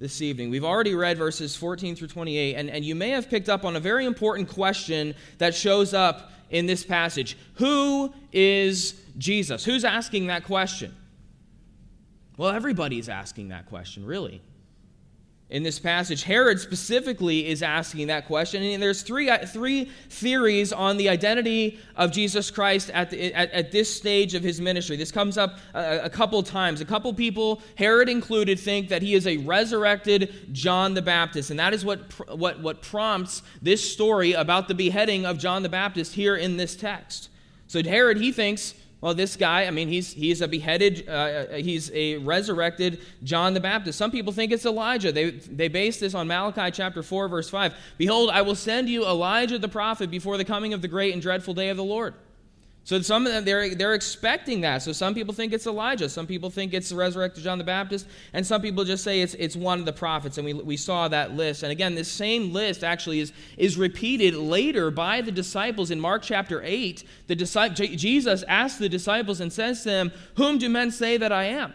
this 0.00 0.20
evening. 0.20 0.50
We've 0.50 0.64
already 0.64 0.96
read 0.96 1.18
verses 1.18 1.54
14 1.54 1.94
through 1.94 2.08
28, 2.08 2.56
and, 2.56 2.68
and 2.68 2.84
you 2.84 2.96
may 2.96 3.10
have 3.10 3.30
picked 3.30 3.48
up 3.48 3.64
on 3.64 3.76
a 3.76 3.80
very 3.80 4.06
important 4.06 4.48
question 4.48 5.14
that 5.38 5.54
shows 5.54 5.94
up 5.94 6.32
in 6.52 6.66
this 6.66 6.84
passage 6.84 7.36
Who 7.54 8.14
is 8.32 8.94
Jesus? 9.18 9.64
Who's 9.64 9.84
asking 9.84 10.28
that 10.28 10.44
question? 10.44 10.94
Well, 12.36 12.50
everybody's 12.50 13.08
asking 13.08 13.48
that 13.48 13.66
question, 13.66 14.06
really 14.06 14.40
in 15.52 15.62
this 15.62 15.78
passage. 15.78 16.22
Herod 16.22 16.58
specifically 16.58 17.46
is 17.46 17.62
asking 17.62 18.06
that 18.06 18.26
question. 18.26 18.62
And 18.62 18.82
there's 18.82 19.02
three, 19.02 19.28
uh, 19.28 19.46
three 19.46 19.84
theories 20.08 20.72
on 20.72 20.96
the 20.96 21.10
identity 21.10 21.78
of 21.94 22.10
Jesus 22.10 22.50
Christ 22.50 22.88
at, 22.88 23.10
the, 23.10 23.34
at, 23.34 23.50
at 23.52 23.70
this 23.70 23.94
stage 23.94 24.34
of 24.34 24.42
his 24.42 24.62
ministry. 24.62 24.96
This 24.96 25.12
comes 25.12 25.36
up 25.36 25.58
a, 25.74 26.04
a 26.04 26.10
couple 26.10 26.42
times. 26.42 26.80
A 26.80 26.86
couple 26.86 27.12
people, 27.12 27.60
Herod 27.74 28.08
included, 28.08 28.58
think 28.58 28.88
that 28.88 29.02
he 29.02 29.12
is 29.12 29.26
a 29.26 29.36
resurrected 29.36 30.32
John 30.52 30.94
the 30.94 31.02
Baptist. 31.02 31.50
And 31.50 31.60
that 31.60 31.74
is 31.74 31.84
what, 31.84 32.00
what, 32.34 32.62
what 32.62 32.80
prompts 32.80 33.42
this 33.60 33.92
story 33.92 34.32
about 34.32 34.68
the 34.68 34.74
beheading 34.74 35.26
of 35.26 35.36
John 35.36 35.62
the 35.62 35.68
Baptist 35.68 36.14
here 36.14 36.34
in 36.34 36.56
this 36.56 36.74
text. 36.74 37.28
So 37.66 37.82
Herod, 37.82 38.16
he 38.16 38.32
thinks 38.32 38.72
Well, 39.02 39.14
this 39.14 39.34
guy, 39.34 39.66
I 39.66 39.72
mean, 39.72 39.88
he's, 39.88 40.12
he's 40.12 40.42
a 40.42 40.48
beheaded, 40.48 41.06
uh, 41.08 41.10
uh, 41.10 41.54
he's 41.56 41.90
a 41.92 42.18
resurrected 42.18 43.00
John 43.24 43.52
the 43.52 43.58
Baptist. 43.58 43.98
Some 43.98 44.12
people 44.12 44.32
think 44.32 44.52
it's 44.52 44.64
Elijah. 44.64 45.10
They, 45.10 45.30
they 45.30 45.66
base 45.66 45.98
this 45.98 46.14
on 46.14 46.28
Malachi 46.28 46.70
chapter 46.70 47.02
4, 47.02 47.26
verse 47.26 47.50
5. 47.50 47.74
Behold, 47.98 48.30
I 48.30 48.42
will 48.42 48.54
send 48.54 48.88
you 48.88 49.04
Elijah 49.04 49.58
the 49.58 49.68
prophet 49.68 50.08
before 50.08 50.36
the 50.36 50.44
coming 50.44 50.72
of 50.72 50.82
the 50.82 50.88
great 50.88 51.12
and 51.12 51.20
dreadful 51.20 51.52
day 51.52 51.68
of 51.68 51.76
the 51.76 51.84
Lord. 51.84 52.14
So 52.84 53.00
some 53.00 53.26
of 53.26 53.32
them 53.32 53.44
they're 53.44 53.74
they're 53.74 53.94
expecting 53.94 54.62
that. 54.62 54.82
So 54.82 54.92
some 54.92 55.14
people 55.14 55.32
think 55.32 55.52
it's 55.52 55.66
Elijah, 55.66 56.08
some 56.08 56.26
people 56.26 56.50
think 56.50 56.74
it's 56.74 56.88
the 56.88 56.96
resurrected 56.96 57.44
John 57.44 57.58
the 57.58 57.64
Baptist, 57.64 58.08
and 58.32 58.44
some 58.44 58.60
people 58.60 58.84
just 58.84 59.04
say 59.04 59.20
it's 59.20 59.34
it's 59.34 59.54
one 59.54 59.78
of 59.78 59.86
the 59.86 59.92
prophets. 59.92 60.36
And 60.38 60.44
we, 60.44 60.52
we 60.52 60.76
saw 60.76 61.06
that 61.08 61.32
list. 61.32 61.62
And 61.62 61.70
again, 61.70 61.94
this 61.94 62.10
same 62.10 62.52
list 62.52 62.82
actually 62.82 63.20
is 63.20 63.32
is 63.56 63.76
repeated 63.76 64.34
later 64.34 64.90
by 64.90 65.20
the 65.20 65.30
disciples 65.30 65.92
in 65.92 66.00
Mark 66.00 66.22
chapter 66.22 66.60
eight. 66.64 67.04
The 67.28 67.36
Jesus 67.36 68.42
asks 68.48 68.78
the 68.78 68.88
disciples 68.88 69.40
and 69.40 69.52
says 69.52 69.82
to 69.84 69.88
them, 69.88 70.12
"Whom 70.36 70.58
do 70.58 70.68
men 70.68 70.90
say 70.90 71.16
that 71.18 71.30
I 71.30 71.44
am?" 71.44 71.74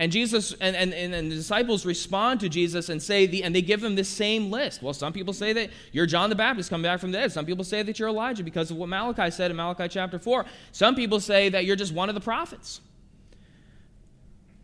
And 0.00 0.12
Jesus 0.12 0.54
and, 0.60 0.76
and, 0.76 0.94
and 0.94 1.30
the 1.30 1.34
disciples 1.34 1.84
respond 1.84 2.38
to 2.40 2.48
Jesus 2.48 2.88
and 2.88 3.02
say 3.02 3.26
the, 3.26 3.42
and 3.42 3.52
they 3.54 3.62
give 3.62 3.82
him 3.82 3.96
this 3.96 4.08
same 4.08 4.48
list. 4.50 4.80
Well, 4.80 4.94
some 4.94 5.12
people 5.12 5.32
say 5.32 5.52
that 5.54 5.70
you're 5.90 6.06
John 6.06 6.30
the 6.30 6.36
Baptist 6.36 6.70
coming 6.70 6.84
back 6.84 7.00
from 7.00 7.10
the 7.10 7.18
dead. 7.18 7.32
Some 7.32 7.44
people 7.44 7.64
say 7.64 7.82
that 7.82 7.98
you're 7.98 8.08
Elijah 8.08 8.44
because 8.44 8.70
of 8.70 8.76
what 8.76 8.88
Malachi 8.88 9.30
said 9.32 9.50
in 9.50 9.56
Malachi 9.56 9.88
chapter 9.88 10.18
4. 10.20 10.46
Some 10.70 10.94
people 10.94 11.18
say 11.18 11.48
that 11.48 11.64
you're 11.64 11.76
just 11.76 11.92
one 11.92 12.08
of 12.08 12.14
the 12.14 12.20
prophets. 12.20 12.80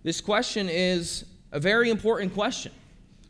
This 0.04 0.20
question 0.20 0.68
is 0.68 1.24
a 1.50 1.58
very 1.58 1.90
important 1.90 2.32
question. 2.32 2.72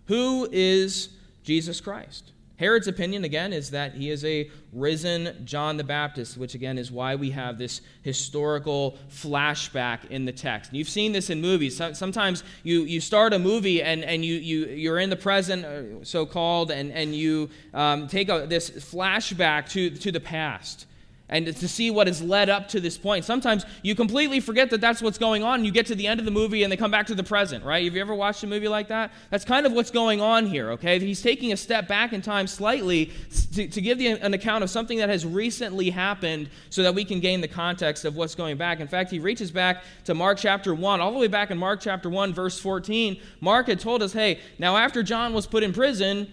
Who 0.06 0.46
is 0.52 1.08
Jesus 1.42 1.80
Christ? 1.80 2.32
Herod's 2.56 2.86
opinion, 2.86 3.24
again, 3.24 3.52
is 3.52 3.70
that 3.70 3.94
he 3.94 4.10
is 4.10 4.24
a 4.24 4.48
risen 4.72 5.44
John 5.44 5.76
the 5.76 5.84
Baptist, 5.84 6.36
which, 6.36 6.54
again, 6.54 6.78
is 6.78 6.90
why 6.90 7.16
we 7.16 7.30
have 7.30 7.58
this 7.58 7.80
historical 8.02 8.96
flashback 9.10 10.08
in 10.10 10.24
the 10.24 10.32
text. 10.32 10.72
you've 10.72 10.88
seen 10.88 11.12
this 11.12 11.30
in 11.30 11.40
movies. 11.40 11.76
Sometimes 11.92 12.44
you, 12.62 12.82
you 12.82 13.00
start 13.00 13.32
a 13.32 13.38
movie 13.38 13.82
and, 13.82 14.04
and 14.04 14.24
you, 14.24 14.36
you, 14.36 14.66
you're 14.66 15.00
in 15.00 15.10
the 15.10 15.16
present, 15.16 15.64
uh, 15.64 16.04
so 16.04 16.24
called, 16.24 16.70
and, 16.70 16.92
and 16.92 17.14
you 17.14 17.50
um, 17.72 18.06
take 18.06 18.28
a, 18.28 18.46
this 18.46 18.70
flashback 18.70 19.68
to, 19.70 19.90
to 19.90 20.12
the 20.12 20.20
past 20.20 20.86
and 21.28 21.46
to 21.46 21.68
see 21.68 21.90
what 21.90 22.06
has 22.06 22.20
led 22.20 22.50
up 22.50 22.68
to 22.68 22.80
this 22.80 22.98
point. 22.98 23.24
Sometimes 23.24 23.64
you 23.82 23.94
completely 23.94 24.40
forget 24.40 24.68
that 24.70 24.80
that's 24.80 25.00
what's 25.00 25.16
going 25.16 25.42
on, 25.42 25.64
you 25.64 25.72
get 25.72 25.86
to 25.86 25.94
the 25.94 26.06
end 26.06 26.20
of 26.20 26.26
the 26.26 26.30
movie 26.30 26.62
and 26.62 26.70
they 26.70 26.76
come 26.76 26.90
back 26.90 27.06
to 27.06 27.14
the 27.14 27.22
present, 27.22 27.64
right? 27.64 27.84
Have 27.84 27.94
you 27.94 28.00
ever 28.00 28.14
watched 28.14 28.42
a 28.42 28.46
movie 28.46 28.68
like 28.68 28.88
that? 28.88 29.10
That's 29.30 29.44
kind 29.44 29.64
of 29.64 29.72
what's 29.72 29.90
going 29.90 30.20
on 30.20 30.46
here, 30.46 30.72
okay? 30.72 30.98
He's 30.98 31.22
taking 31.22 31.52
a 31.52 31.56
step 31.56 31.88
back 31.88 32.12
in 32.12 32.20
time 32.20 32.46
slightly 32.46 33.10
to, 33.54 33.66
to 33.66 33.80
give 33.80 33.98
the, 33.98 34.08
an 34.08 34.34
account 34.34 34.64
of 34.64 34.70
something 34.70 34.98
that 34.98 35.08
has 35.08 35.24
recently 35.24 35.88
happened 35.90 36.50
so 36.68 36.82
that 36.82 36.94
we 36.94 37.04
can 37.04 37.20
gain 37.20 37.40
the 37.40 37.48
context 37.48 38.04
of 38.04 38.16
what's 38.16 38.34
going 38.34 38.58
back. 38.58 38.80
In 38.80 38.88
fact, 38.88 39.10
he 39.10 39.18
reaches 39.18 39.50
back 39.50 39.84
to 40.04 40.14
Mark 40.14 40.38
chapter 40.38 40.74
1, 40.74 41.00
all 41.00 41.12
the 41.12 41.18
way 41.18 41.28
back 41.28 41.50
in 41.50 41.56
Mark 41.56 41.80
chapter 41.80 42.10
1, 42.10 42.34
verse 42.34 42.58
14. 42.58 43.18
Mark 43.40 43.68
had 43.68 43.80
told 43.80 44.02
us, 44.02 44.12
hey, 44.12 44.40
now 44.58 44.76
after 44.76 45.02
John 45.02 45.32
was 45.32 45.46
put 45.46 45.62
in 45.62 45.72
prison, 45.72 46.30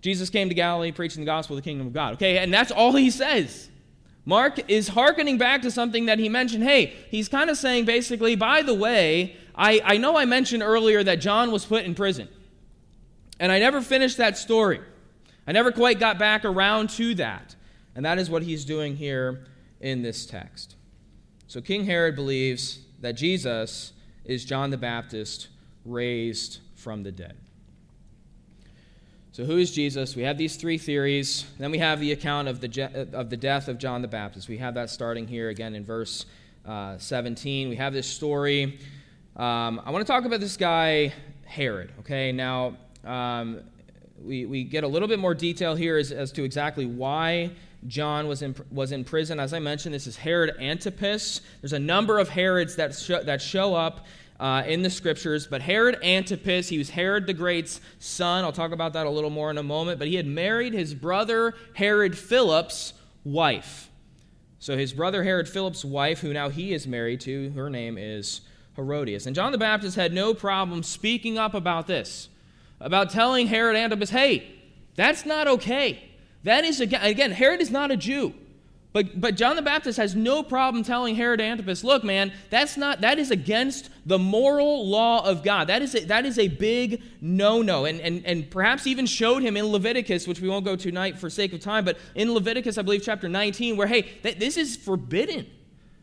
Jesus 0.00 0.30
came 0.30 0.48
to 0.48 0.54
Galilee 0.54 0.92
preaching 0.92 1.20
the 1.20 1.26
gospel 1.26 1.56
of 1.56 1.62
the 1.62 1.68
kingdom 1.68 1.86
of 1.86 1.92
God. 1.92 2.14
Okay, 2.14 2.38
and 2.38 2.52
that's 2.52 2.70
all 2.70 2.92
he 2.92 3.10
says. 3.10 3.69
Mark 4.24 4.70
is 4.70 4.88
hearkening 4.88 5.38
back 5.38 5.62
to 5.62 5.70
something 5.70 6.06
that 6.06 6.18
he 6.18 6.28
mentioned. 6.28 6.64
Hey, 6.64 6.94
he's 7.10 7.28
kind 7.28 7.50
of 7.50 7.56
saying 7.56 7.84
basically, 7.84 8.36
by 8.36 8.62
the 8.62 8.74
way, 8.74 9.36
I, 9.54 9.80
I 9.84 9.96
know 9.96 10.16
I 10.16 10.24
mentioned 10.24 10.62
earlier 10.62 11.02
that 11.02 11.16
John 11.16 11.50
was 11.50 11.64
put 11.64 11.84
in 11.84 11.94
prison. 11.94 12.28
And 13.38 13.50
I 13.50 13.58
never 13.58 13.80
finished 13.80 14.18
that 14.18 14.36
story. 14.36 14.80
I 15.46 15.52
never 15.52 15.72
quite 15.72 15.98
got 15.98 16.18
back 16.18 16.44
around 16.44 16.90
to 16.90 17.14
that. 17.16 17.56
And 17.94 18.04
that 18.04 18.18
is 18.18 18.30
what 18.30 18.42
he's 18.42 18.64
doing 18.64 18.96
here 18.96 19.46
in 19.80 20.02
this 20.02 20.26
text. 20.26 20.76
So 21.46 21.60
King 21.60 21.84
Herod 21.86 22.14
believes 22.14 22.80
that 23.00 23.12
Jesus 23.12 23.92
is 24.24 24.44
John 24.44 24.70
the 24.70 24.76
Baptist 24.76 25.48
raised 25.84 26.58
from 26.76 27.02
the 27.02 27.10
dead. 27.10 27.36
So, 29.32 29.44
who 29.44 29.58
is 29.58 29.70
Jesus? 29.70 30.16
We 30.16 30.24
have 30.24 30.36
these 30.36 30.56
three 30.56 30.76
theories. 30.76 31.46
Then 31.56 31.70
we 31.70 31.78
have 31.78 32.00
the 32.00 32.10
account 32.10 32.48
of 32.48 32.60
the, 32.60 33.08
of 33.12 33.30
the 33.30 33.36
death 33.36 33.68
of 33.68 33.78
John 33.78 34.02
the 34.02 34.08
Baptist. 34.08 34.48
We 34.48 34.58
have 34.58 34.74
that 34.74 34.90
starting 34.90 35.28
here 35.28 35.50
again 35.50 35.76
in 35.76 35.84
verse 35.84 36.26
uh, 36.66 36.98
17. 36.98 37.68
We 37.68 37.76
have 37.76 37.92
this 37.92 38.08
story. 38.08 38.80
Um, 39.36 39.80
I 39.84 39.92
want 39.92 40.04
to 40.04 40.12
talk 40.12 40.24
about 40.24 40.40
this 40.40 40.56
guy, 40.56 41.12
Herod. 41.44 41.92
Okay, 42.00 42.32
now 42.32 42.76
um, 43.04 43.60
we, 44.20 44.46
we 44.46 44.64
get 44.64 44.82
a 44.82 44.88
little 44.88 45.06
bit 45.06 45.20
more 45.20 45.34
detail 45.34 45.76
here 45.76 45.96
as, 45.96 46.10
as 46.10 46.32
to 46.32 46.42
exactly 46.42 46.86
why 46.86 47.52
John 47.86 48.26
was 48.26 48.42
in, 48.42 48.56
was 48.72 48.90
in 48.90 49.04
prison. 49.04 49.38
As 49.38 49.54
I 49.54 49.60
mentioned, 49.60 49.94
this 49.94 50.08
is 50.08 50.16
Herod 50.16 50.56
Antipas. 50.58 51.42
There's 51.60 51.72
a 51.72 51.78
number 51.78 52.18
of 52.18 52.28
Herods 52.28 52.74
that, 52.74 53.00
that 53.26 53.40
show 53.40 53.76
up 53.76 54.06
uh, 54.40 54.64
in 54.66 54.82
the 54.82 54.90
scriptures. 54.90 55.46
But 55.46 55.62
Herod 55.62 56.02
Antipas, 56.02 56.68
he 56.68 56.78
was 56.78 56.90
Herod 56.90 57.26
the 57.26 57.34
Great's 57.34 57.80
son. 57.98 58.42
I'll 58.42 58.52
talk 58.52 58.72
about 58.72 58.94
that 58.94 59.06
a 59.06 59.10
little 59.10 59.30
more 59.30 59.50
in 59.50 59.58
a 59.58 59.62
moment. 59.62 59.98
But 59.98 60.08
he 60.08 60.16
had 60.16 60.26
married 60.26 60.72
his 60.72 60.94
brother 60.94 61.54
Herod 61.74 62.16
Philip's 62.16 62.94
wife. 63.22 63.90
So 64.58 64.76
his 64.76 64.92
brother 64.92 65.22
Herod 65.22 65.48
Philip's 65.48 65.84
wife, 65.84 66.20
who 66.20 66.32
now 66.32 66.48
he 66.48 66.72
is 66.72 66.86
married 66.86 67.20
to, 67.22 67.50
her 67.50 67.70
name 67.70 67.96
is 67.98 68.40
Herodias. 68.76 69.26
And 69.26 69.36
John 69.36 69.52
the 69.52 69.58
Baptist 69.58 69.96
had 69.96 70.12
no 70.12 70.34
problem 70.34 70.82
speaking 70.82 71.38
up 71.38 71.54
about 71.54 71.86
this, 71.86 72.28
about 72.80 73.10
telling 73.10 73.46
Herod 73.46 73.76
Antipas, 73.76 74.10
hey, 74.10 74.46
that's 74.96 75.24
not 75.24 75.48
okay. 75.48 76.10
That 76.44 76.64
is, 76.64 76.80
again, 76.80 77.30
Herod 77.32 77.60
is 77.60 77.70
not 77.70 77.90
a 77.90 77.96
Jew. 77.96 78.34
But, 78.92 79.20
but 79.20 79.36
John 79.36 79.54
the 79.54 79.62
Baptist 79.62 79.98
has 79.98 80.16
no 80.16 80.42
problem 80.42 80.82
telling 80.82 81.14
Herod 81.14 81.40
Antipas, 81.40 81.84
look, 81.84 82.02
man, 82.02 82.32
that's 82.50 82.76
not, 82.76 83.02
that 83.02 83.20
is 83.20 83.30
against 83.30 83.88
the 84.04 84.18
moral 84.18 84.88
law 84.88 85.24
of 85.24 85.44
God. 85.44 85.68
That 85.68 85.80
is 85.80 85.94
a, 85.94 86.04
that 86.06 86.26
is 86.26 86.40
a 86.40 86.48
big 86.48 87.00
no 87.20 87.62
no. 87.62 87.84
And, 87.84 88.00
and, 88.00 88.26
and 88.26 88.50
perhaps 88.50 88.88
even 88.88 89.06
showed 89.06 89.42
him 89.42 89.56
in 89.56 89.66
Leviticus, 89.66 90.26
which 90.26 90.40
we 90.40 90.48
won't 90.48 90.64
go 90.64 90.74
to 90.74 90.82
tonight 90.82 91.18
for 91.18 91.30
sake 91.30 91.52
of 91.52 91.60
time, 91.60 91.84
but 91.84 91.98
in 92.16 92.34
Leviticus, 92.34 92.78
I 92.78 92.82
believe, 92.82 93.02
chapter 93.04 93.28
19, 93.28 93.76
where, 93.76 93.86
hey, 93.86 94.02
th- 94.02 94.38
this 94.38 94.56
is 94.56 94.76
forbidden. 94.76 95.46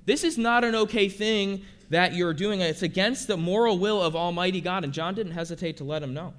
This 0.05 0.23
is 0.23 0.37
not 0.37 0.63
an 0.63 0.73
okay 0.73 1.09
thing 1.09 1.65
that 1.89 2.13
you're 2.13 2.33
doing. 2.33 2.61
It's 2.61 2.83
against 2.83 3.27
the 3.27 3.35
moral 3.35 3.77
will 3.77 4.01
of 4.01 4.15
Almighty 4.15 4.61
God. 4.61 4.85
And 4.85 4.93
John 4.93 5.13
didn't 5.13 5.33
hesitate 5.33 5.77
to 5.77 5.83
let 5.83 6.01
him 6.01 6.13
know. 6.13 6.33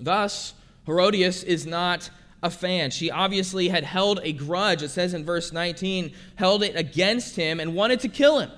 Thus, 0.00 0.54
Herodias 0.86 1.44
is 1.44 1.64
not 1.64 2.10
a 2.42 2.50
fan. 2.50 2.90
She 2.90 3.10
obviously 3.10 3.68
had 3.68 3.84
held 3.84 4.20
a 4.22 4.32
grudge, 4.32 4.82
it 4.82 4.90
says 4.90 5.14
in 5.14 5.24
verse 5.24 5.52
19, 5.52 6.12
held 6.36 6.62
it 6.62 6.76
against 6.76 7.36
him 7.36 7.60
and 7.60 7.74
wanted 7.74 8.00
to 8.00 8.08
kill 8.08 8.38
him. 8.38 8.50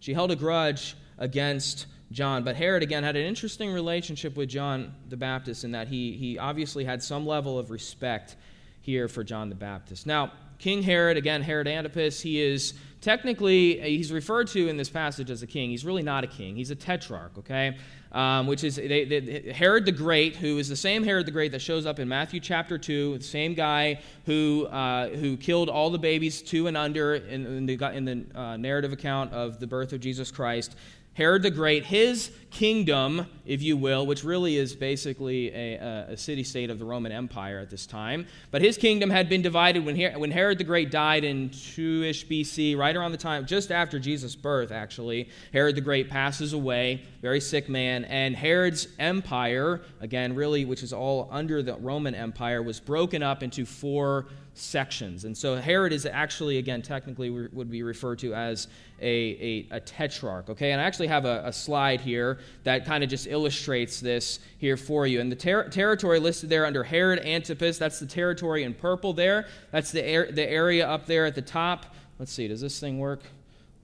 She 0.00 0.12
held 0.14 0.30
a 0.30 0.36
grudge 0.36 0.96
against 1.18 1.86
John. 2.12 2.44
But 2.44 2.56
Herod, 2.56 2.82
again, 2.82 3.02
had 3.02 3.16
an 3.16 3.24
interesting 3.24 3.72
relationship 3.72 4.36
with 4.36 4.48
John 4.48 4.94
the 5.08 5.16
Baptist 5.16 5.64
in 5.64 5.72
that 5.72 5.88
he, 5.88 6.12
he 6.12 6.38
obviously 6.38 6.84
had 6.84 7.02
some 7.02 7.26
level 7.26 7.58
of 7.58 7.70
respect 7.70 8.36
here 8.80 9.08
for 9.08 9.24
John 9.24 9.48
the 9.48 9.56
Baptist. 9.56 10.06
Now, 10.06 10.32
King 10.58 10.82
Herod, 10.82 11.16
again, 11.16 11.42
Herod 11.42 11.68
Antipas, 11.68 12.20
he 12.20 12.40
is 12.40 12.74
technically, 13.00 13.80
he's 13.80 14.12
referred 14.12 14.48
to 14.48 14.68
in 14.68 14.76
this 14.76 14.88
passage 14.88 15.30
as 15.30 15.42
a 15.42 15.46
king. 15.46 15.70
He's 15.70 15.84
really 15.84 16.02
not 16.02 16.24
a 16.24 16.26
king, 16.26 16.56
he's 16.56 16.70
a 16.70 16.76
tetrarch, 16.76 17.38
okay? 17.38 17.76
um, 18.16 18.46
which 18.46 18.64
is 18.64 18.76
they, 18.76 19.04
they, 19.04 19.52
Herod 19.52 19.84
the 19.84 19.92
Great, 19.92 20.36
who 20.36 20.56
is 20.56 20.70
the 20.70 20.76
same 20.76 21.04
Herod 21.04 21.26
the 21.26 21.30
Great 21.30 21.52
that 21.52 21.60
shows 21.60 21.84
up 21.84 21.98
in 21.98 22.08
Matthew 22.08 22.40
chapter 22.40 22.78
2, 22.78 23.18
the 23.18 23.24
same 23.24 23.52
guy 23.52 24.00
who, 24.24 24.66
uh, 24.66 25.08
who 25.10 25.36
killed 25.36 25.68
all 25.68 25.90
the 25.90 25.98
babies 25.98 26.40
two 26.40 26.66
and 26.66 26.78
under 26.78 27.16
in, 27.16 27.44
in 27.44 27.66
the, 27.66 27.92
in 27.92 28.04
the 28.06 28.24
uh, 28.34 28.56
narrative 28.56 28.92
account 28.92 29.32
of 29.34 29.60
the 29.60 29.66
birth 29.66 29.92
of 29.92 30.00
Jesus 30.00 30.30
Christ. 30.30 30.76
Herod 31.16 31.42
the 31.42 31.50
Great, 31.50 31.86
his 31.86 32.30
kingdom, 32.50 33.26
if 33.46 33.62
you 33.62 33.74
will, 33.74 34.06
which 34.06 34.22
really 34.22 34.58
is 34.58 34.76
basically 34.76 35.50
a, 35.50 36.08
a 36.10 36.16
city 36.16 36.44
state 36.44 36.68
of 36.68 36.78
the 36.78 36.84
Roman 36.84 37.10
Empire 37.10 37.58
at 37.58 37.70
this 37.70 37.86
time, 37.86 38.26
but 38.50 38.60
his 38.60 38.76
kingdom 38.76 39.08
had 39.08 39.26
been 39.26 39.40
divided 39.40 39.86
when, 39.86 39.98
when 40.20 40.30
Herod 40.30 40.58
the 40.58 40.64
Great 40.64 40.90
died 40.90 41.24
in 41.24 41.48
2 41.48 42.02
ish 42.02 42.26
BC, 42.26 42.76
right 42.76 42.94
around 42.94 43.12
the 43.12 43.18
time, 43.18 43.46
just 43.46 43.72
after 43.72 43.98
Jesus' 43.98 44.36
birth, 44.36 44.70
actually. 44.70 45.30
Herod 45.54 45.74
the 45.74 45.80
Great 45.80 46.10
passes 46.10 46.52
away, 46.52 47.02
very 47.22 47.40
sick 47.40 47.70
man, 47.70 48.04
and 48.04 48.36
Herod's 48.36 48.86
empire, 48.98 49.80
again, 50.00 50.34
really, 50.34 50.66
which 50.66 50.82
is 50.82 50.92
all 50.92 51.28
under 51.30 51.62
the 51.62 51.76
Roman 51.76 52.14
Empire, 52.14 52.62
was 52.62 52.78
broken 52.78 53.22
up 53.22 53.42
into 53.42 53.64
four 53.64 54.26
sections. 54.58 55.24
And 55.24 55.36
so 55.36 55.56
Herod 55.56 55.92
is 55.92 56.06
actually, 56.06 56.58
again, 56.58 56.82
technically 56.82 57.30
would 57.30 57.70
be 57.70 57.82
referred 57.82 58.18
to 58.20 58.34
as 58.34 58.68
a, 59.00 59.66
a, 59.70 59.76
a 59.76 59.80
tetrarch. 59.80 60.48
Okay, 60.50 60.72
and 60.72 60.80
I 60.80 60.84
actually 60.84 61.08
have 61.08 61.24
a, 61.24 61.42
a 61.44 61.52
slide 61.52 62.00
here 62.00 62.38
that 62.64 62.86
kind 62.86 63.04
of 63.04 63.10
just 63.10 63.26
illustrates 63.26 64.00
this 64.00 64.40
here 64.58 64.76
for 64.76 65.06
you. 65.06 65.20
And 65.20 65.30
the 65.30 65.36
ter- 65.36 65.68
territory 65.68 66.18
listed 66.18 66.50
there 66.50 66.66
under 66.66 66.82
Herod 66.82 67.20
Antipas, 67.20 67.78
that's 67.78 67.98
the 67.98 68.06
territory 68.06 68.64
in 68.64 68.74
purple 68.74 69.12
there. 69.12 69.46
That's 69.70 69.92
the, 69.92 70.00
the 70.32 70.48
area 70.48 70.88
up 70.88 71.06
there 71.06 71.26
at 71.26 71.34
the 71.34 71.42
top. 71.42 71.94
Let's 72.18 72.32
see, 72.32 72.48
does 72.48 72.60
this 72.60 72.80
thing 72.80 72.98
work? 72.98 73.20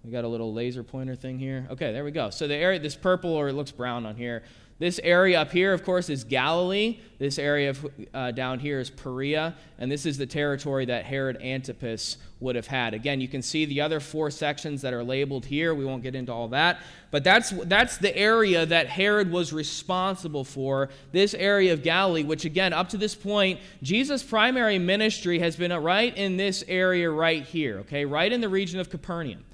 We 0.04 0.10
got 0.10 0.24
a 0.24 0.28
little 0.28 0.52
laser 0.52 0.82
pointer 0.82 1.14
thing 1.14 1.38
here. 1.38 1.68
Okay, 1.70 1.92
there 1.92 2.02
we 2.02 2.10
go. 2.10 2.30
So 2.30 2.48
the 2.48 2.56
area, 2.56 2.80
this 2.80 2.96
purple, 2.96 3.30
or 3.30 3.48
it 3.48 3.52
looks 3.52 3.70
brown 3.70 4.04
on 4.04 4.16
here, 4.16 4.42
this 4.78 4.98
area 5.04 5.40
up 5.40 5.52
here, 5.52 5.72
of 5.72 5.84
course, 5.84 6.10
is 6.10 6.24
Galilee. 6.24 6.98
This 7.18 7.38
area 7.38 7.70
of, 7.70 7.86
uh, 8.12 8.32
down 8.32 8.58
here 8.58 8.80
is 8.80 8.90
Perea, 8.90 9.54
and 9.78 9.90
this 9.90 10.06
is 10.06 10.18
the 10.18 10.26
territory 10.26 10.86
that 10.86 11.04
Herod 11.04 11.40
Antipas 11.40 12.16
would 12.40 12.56
have 12.56 12.66
had. 12.66 12.92
Again, 12.92 13.20
you 13.20 13.28
can 13.28 13.42
see 13.42 13.64
the 13.64 13.80
other 13.80 14.00
four 14.00 14.30
sections 14.30 14.82
that 14.82 14.92
are 14.92 15.04
labeled 15.04 15.46
here. 15.46 15.72
We 15.72 15.84
won't 15.84 16.02
get 16.02 16.16
into 16.16 16.32
all 16.32 16.48
that, 16.48 16.80
but 17.12 17.22
that's 17.22 17.50
that's 17.66 17.98
the 17.98 18.16
area 18.16 18.66
that 18.66 18.88
Herod 18.88 19.30
was 19.30 19.52
responsible 19.52 20.42
for. 20.42 20.88
This 21.12 21.34
area 21.34 21.72
of 21.72 21.84
Galilee, 21.84 22.24
which 22.24 22.44
again, 22.44 22.72
up 22.72 22.88
to 22.88 22.96
this 22.96 23.14
point, 23.14 23.60
Jesus' 23.82 24.22
primary 24.22 24.80
ministry 24.80 25.38
has 25.38 25.54
been 25.54 25.72
right 25.72 26.16
in 26.16 26.36
this 26.36 26.64
area 26.66 27.08
right 27.08 27.44
here. 27.44 27.78
Okay, 27.80 28.04
right 28.04 28.32
in 28.32 28.40
the 28.40 28.48
region 28.48 28.80
of 28.80 28.90
Capernaum. 28.90 29.44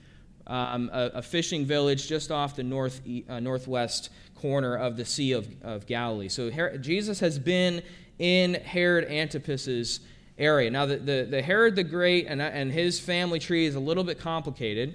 Um, 0.47 0.89
a, 0.95 1.11
a, 1.17 1.23
fishing 1.23 1.67
village 1.67 2.09
just 2.09 2.31
off 2.31 2.57
the 2.57 2.63
north, 2.63 3.03
uh, 3.29 3.39
northwest 3.39 4.09
corner 4.39 4.77
of 4.77 4.97
the 4.97 5.05
Sea 5.05 5.33
of, 5.33 5.49
of 5.63 5.87
Galilee. 5.87 6.29
So 6.29 6.51
Her- 6.51 6.79
Jesus 6.79 7.21
has 7.21 7.39
been 7.39 7.83
in 8.19 8.55
Herod 8.55 9.05
Antipas's 9.11 10.01
area. 10.39 10.71
Now, 10.71 10.87
the, 10.87 10.97
the, 10.97 11.27
the, 11.29 11.43
Herod 11.43 11.77
the 11.77 11.85
Great 11.85 12.27
and, 12.27 12.41
and 12.41 12.71
his 12.71 13.01
family 13.01 13.39
tree 13.39 13.67
is 13.67 13.75
a 13.75 13.81
little 13.81 14.05
bit 14.05 14.19
complicated. 14.19 14.95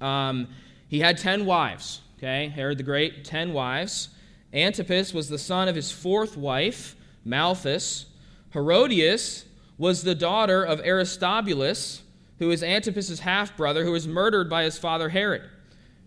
Um, 0.00 0.48
he 0.88 1.00
had 1.00 1.18
10 1.18 1.46
wives, 1.46 2.00
okay? 2.18 2.48
Herod 2.48 2.78
the 2.78 2.82
Great, 2.82 3.24
10 3.24 3.52
wives. 3.52 4.08
Antipas 4.52 5.12
was 5.12 5.28
the 5.28 5.38
son 5.38 5.68
of 5.68 5.76
his 5.76 5.92
fourth 5.92 6.36
wife, 6.36 6.96
Malthace. 7.26 8.06
Herodias 8.52 9.44
was 9.76 10.02
the 10.02 10.14
daughter 10.14 10.64
of 10.64 10.80
Aristobulus, 10.80 12.02
who 12.38 12.50
is 12.50 12.62
Antipas's 12.62 13.20
half 13.20 13.56
brother, 13.56 13.84
who 13.84 13.92
was 13.92 14.08
murdered 14.08 14.48
by 14.48 14.64
his 14.64 14.78
father 14.78 15.10
Herod. 15.10 15.42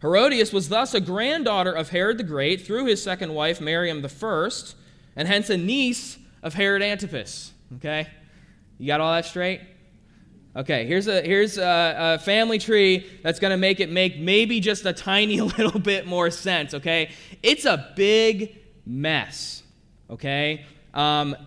Herodias 0.01 0.51
was 0.51 0.69
thus 0.69 0.93
a 0.93 0.99
granddaughter 0.99 1.71
of 1.71 1.89
Herod 1.89 2.17
the 2.17 2.23
Great 2.23 2.65
through 2.65 2.85
his 2.85 3.01
second 3.01 3.33
wife, 3.33 3.61
Miriam 3.61 4.01
the 4.01 4.09
first, 4.09 4.75
and 5.15 5.27
hence 5.27 5.49
a 5.49 5.57
niece 5.57 6.17
of 6.41 6.55
Herod 6.55 6.81
Antipas. 6.81 7.53
Okay? 7.75 8.07
You 8.79 8.87
got 8.87 8.99
all 8.99 9.13
that 9.13 9.25
straight? 9.25 9.61
Okay, 10.53 10.85
here's 10.85 11.07
a, 11.07 11.21
here's 11.21 11.57
a, 11.57 12.17
a 12.17 12.19
family 12.19 12.57
tree 12.57 13.05
that's 13.23 13.39
going 13.39 13.51
to 13.51 13.57
make 13.57 13.79
it 13.79 13.89
make 13.89 14.19
maybe 14.19 14.59
just 14.59 14.85
a 14.85 14.91
tiny 14.91 15.39
little 15.57 15.79
bit 15.79 16.05
more 16.07 16.29
sense, 16.29 16.73
okay? 16.73 17.11
It's 17.41 17.65
a 17.65 17.93
big 17.95 18.57
mess, 18.85 19.63
okay? 20.09 20.65
Um, 20.93 21.37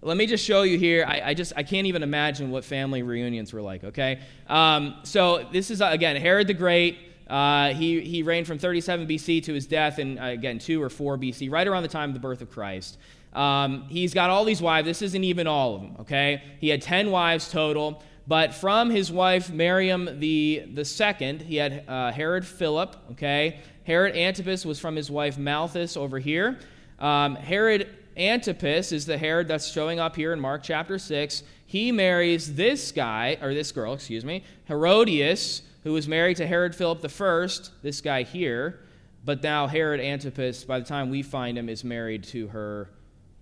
let 0.00 0.16
me 0.16 0.26
just 0.26 0.44
show 0.44 0.62
you 0.62 0.78
here. 0.78 1.04
I, 1.08 1.30
I, 1.30 1.34
just 1.34 1.54
I 1.56 1.62
can't 1.64 1.86
even 1.86 2.02
imagine 2.02 2.50
what 2.50 2.64
family 2.64 3.02
reunions 3.02 3.52
were 3.52 3.62
like, 3.62 3.82
okay? 3.82 4.20
Um, 4.48 4.96
so 5.02 5.48
this 5.52 5.70
is, 5.70 5.80
again, 5.80 6.14
Herod 6.16 6.46
the 6.46 6.54
Great. 6.54 6.98
Uh, 7.32 7.72
he, 7.72 8.02
he 8.02 8.22
reigned 8.22 8.46
from 8.46 8.58
37 8.58 9.06
BC 9.06 9.42
to 9.44 9.54
his 9.54 9.66
death 9.66 9.98
in, 9.98 10.18
uh, 10.18 10.26
again, 10.26 10.58
2 10.58 10.82
or 10.82 10.90
4 10.90 11.16
BC, 11.16 11.50
right 11.50 11.66
around 11.66 11.82
the 11.82 11.88
time 11.88 12.10
of 12.10 12.14
the 12.14 12.20
birth 12.20 12.42
of 12.42 12.50
Christ. 12.50 12.98
Um, 13.32 13.84
he's 13.88 14.12
got 14.12 14.28
all 14.28 14.44
these 14.44 14.60
wives. 14.60 14.84
This 14.84 15.00
isn't 15.00 15.24
even 15.24 15.46
all 15.46 15.76
of 15.76 15.80
them, 15.80 15.96
okay? 16.00 16.42
He 16.60 16.68
had 16.68 16.82
10 16.82 17.10
wives 17.10 17.50
total. 17.50 18.02
But 18.26 18.52
from 18.52 18.90
his 18.90 19.10
wife 19.10 19.50
Miriam 19.50 20.20
the, 20.20 20.64
the 20.74 20.84
second, 20.84 21.40
he 21.40 21.56
had 21.56 21.84
uh, 21.88 22.12
Herod 22.12 22.46
Philip, 22.46 22.96
okay? 23.12 23.60
Herod 23.84 24.14
Antipas 24.14 24.66
was 24.66 24.78
from 24.78 24.94
his 24.94 25.10
wife 25.10 25.38
Malthace 25.38 25.96
over 25.96 26.18
here. 26.18 26.58
Um, 26.98 27.34
Herod 27.36 27.88
Antipas 28.14 28.92
is 28.92 29.06
the 29.06 29.16
Herod 29.16 29.48
that's 29.48 29.72
showing 29.72 29.98
up 29.98 30.16
here 30.16 30.34
in 30.34 30.38
Mark 30.38 30.62
chapter 30.62 30.98
6. 30.98 31.44
He 31.64 31.92
marries 31.92 32.56
this 32.56 32.92
guy, 32.92 33.38
or 33.40 33.54
this 33.54 33.72
girl, 33.72 33.94
excuse 33.94 34.22
me, 34.22 34.44
Herodias, 34.68 35.62
who 35.84 35.92
was 35.92 36.06
married 36.06 36.36
to 36.38 36.46
Herod 36.46 36.74
Philip 36.74 37.04
I, 37.04 37.48
this 37.82 38.00
guy 38.00 38.22
here, 38.22 38.80
but 39.24 39.42
now 39.42 39.66
Herod 39.66 40.00
Antipas, 40.00 40.64
by 40.64 40.78
the 40.78 40.84
time 40.84 41.10
we 41.10 41.22
find 41.22 41.56
him, 41.56 41.68
is 41.68 41.84
married 41.84 42.24
to 42.24 42.48
her 42.48 42.90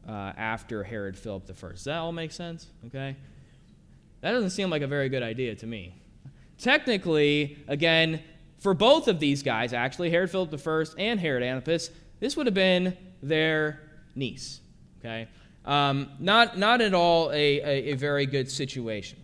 uh, 0.09 0.33
after 0.37 0.83
Herod 0.83 1.17
Philip 1.17 1.45
I. 1.49 1.69
Does 1.69 1.85
that 1.85 1.99
all 1.99 2.13
make 2.13 2.33
sense? 2.33 2.67
Okay? 2.87 3.17
That 4.21 4.33
doesn't 4.33 4.51
seem 4.51 4.71
like 4.71 4.83
a 4.83 4.87
very 4.87 5.09
good 5.09 5.23
idea 5.23 5.55
to 5.57 5.67
me. 5.67 5.95
Technically, 6.59 7.59
again, 7.69 8.23
for 8.59 8.75
both 8.75 9.09
of 9.09 9.21
these 9.21 9.43
guys, 9.43 9.73
actually, 9.73 10.11
Herod 10.11 10.31
Philip 10.31 10.55
I 10.67 10.85
and 10.99 11.19
Herod 11.19 11.43
Antipas, 11.43 11.91
this 12.21 12.37
would 12.37 12.47
have 12.47 12.55
been 12.55 12.97
their 13.23 13.81
niece. 14.15 14.61
Okay? 14.99 15.29
Um, 15.65 16.11
not, 16.19 16.59
not 16.59 16.81
at 16.81 16.93
all 16.93 17.31
a, 17.31 17.61
a, 17.61 17.93
a 17.93 17.95
very 17.95 18.27
good 18.27 18.51
situation. 18.51 19.19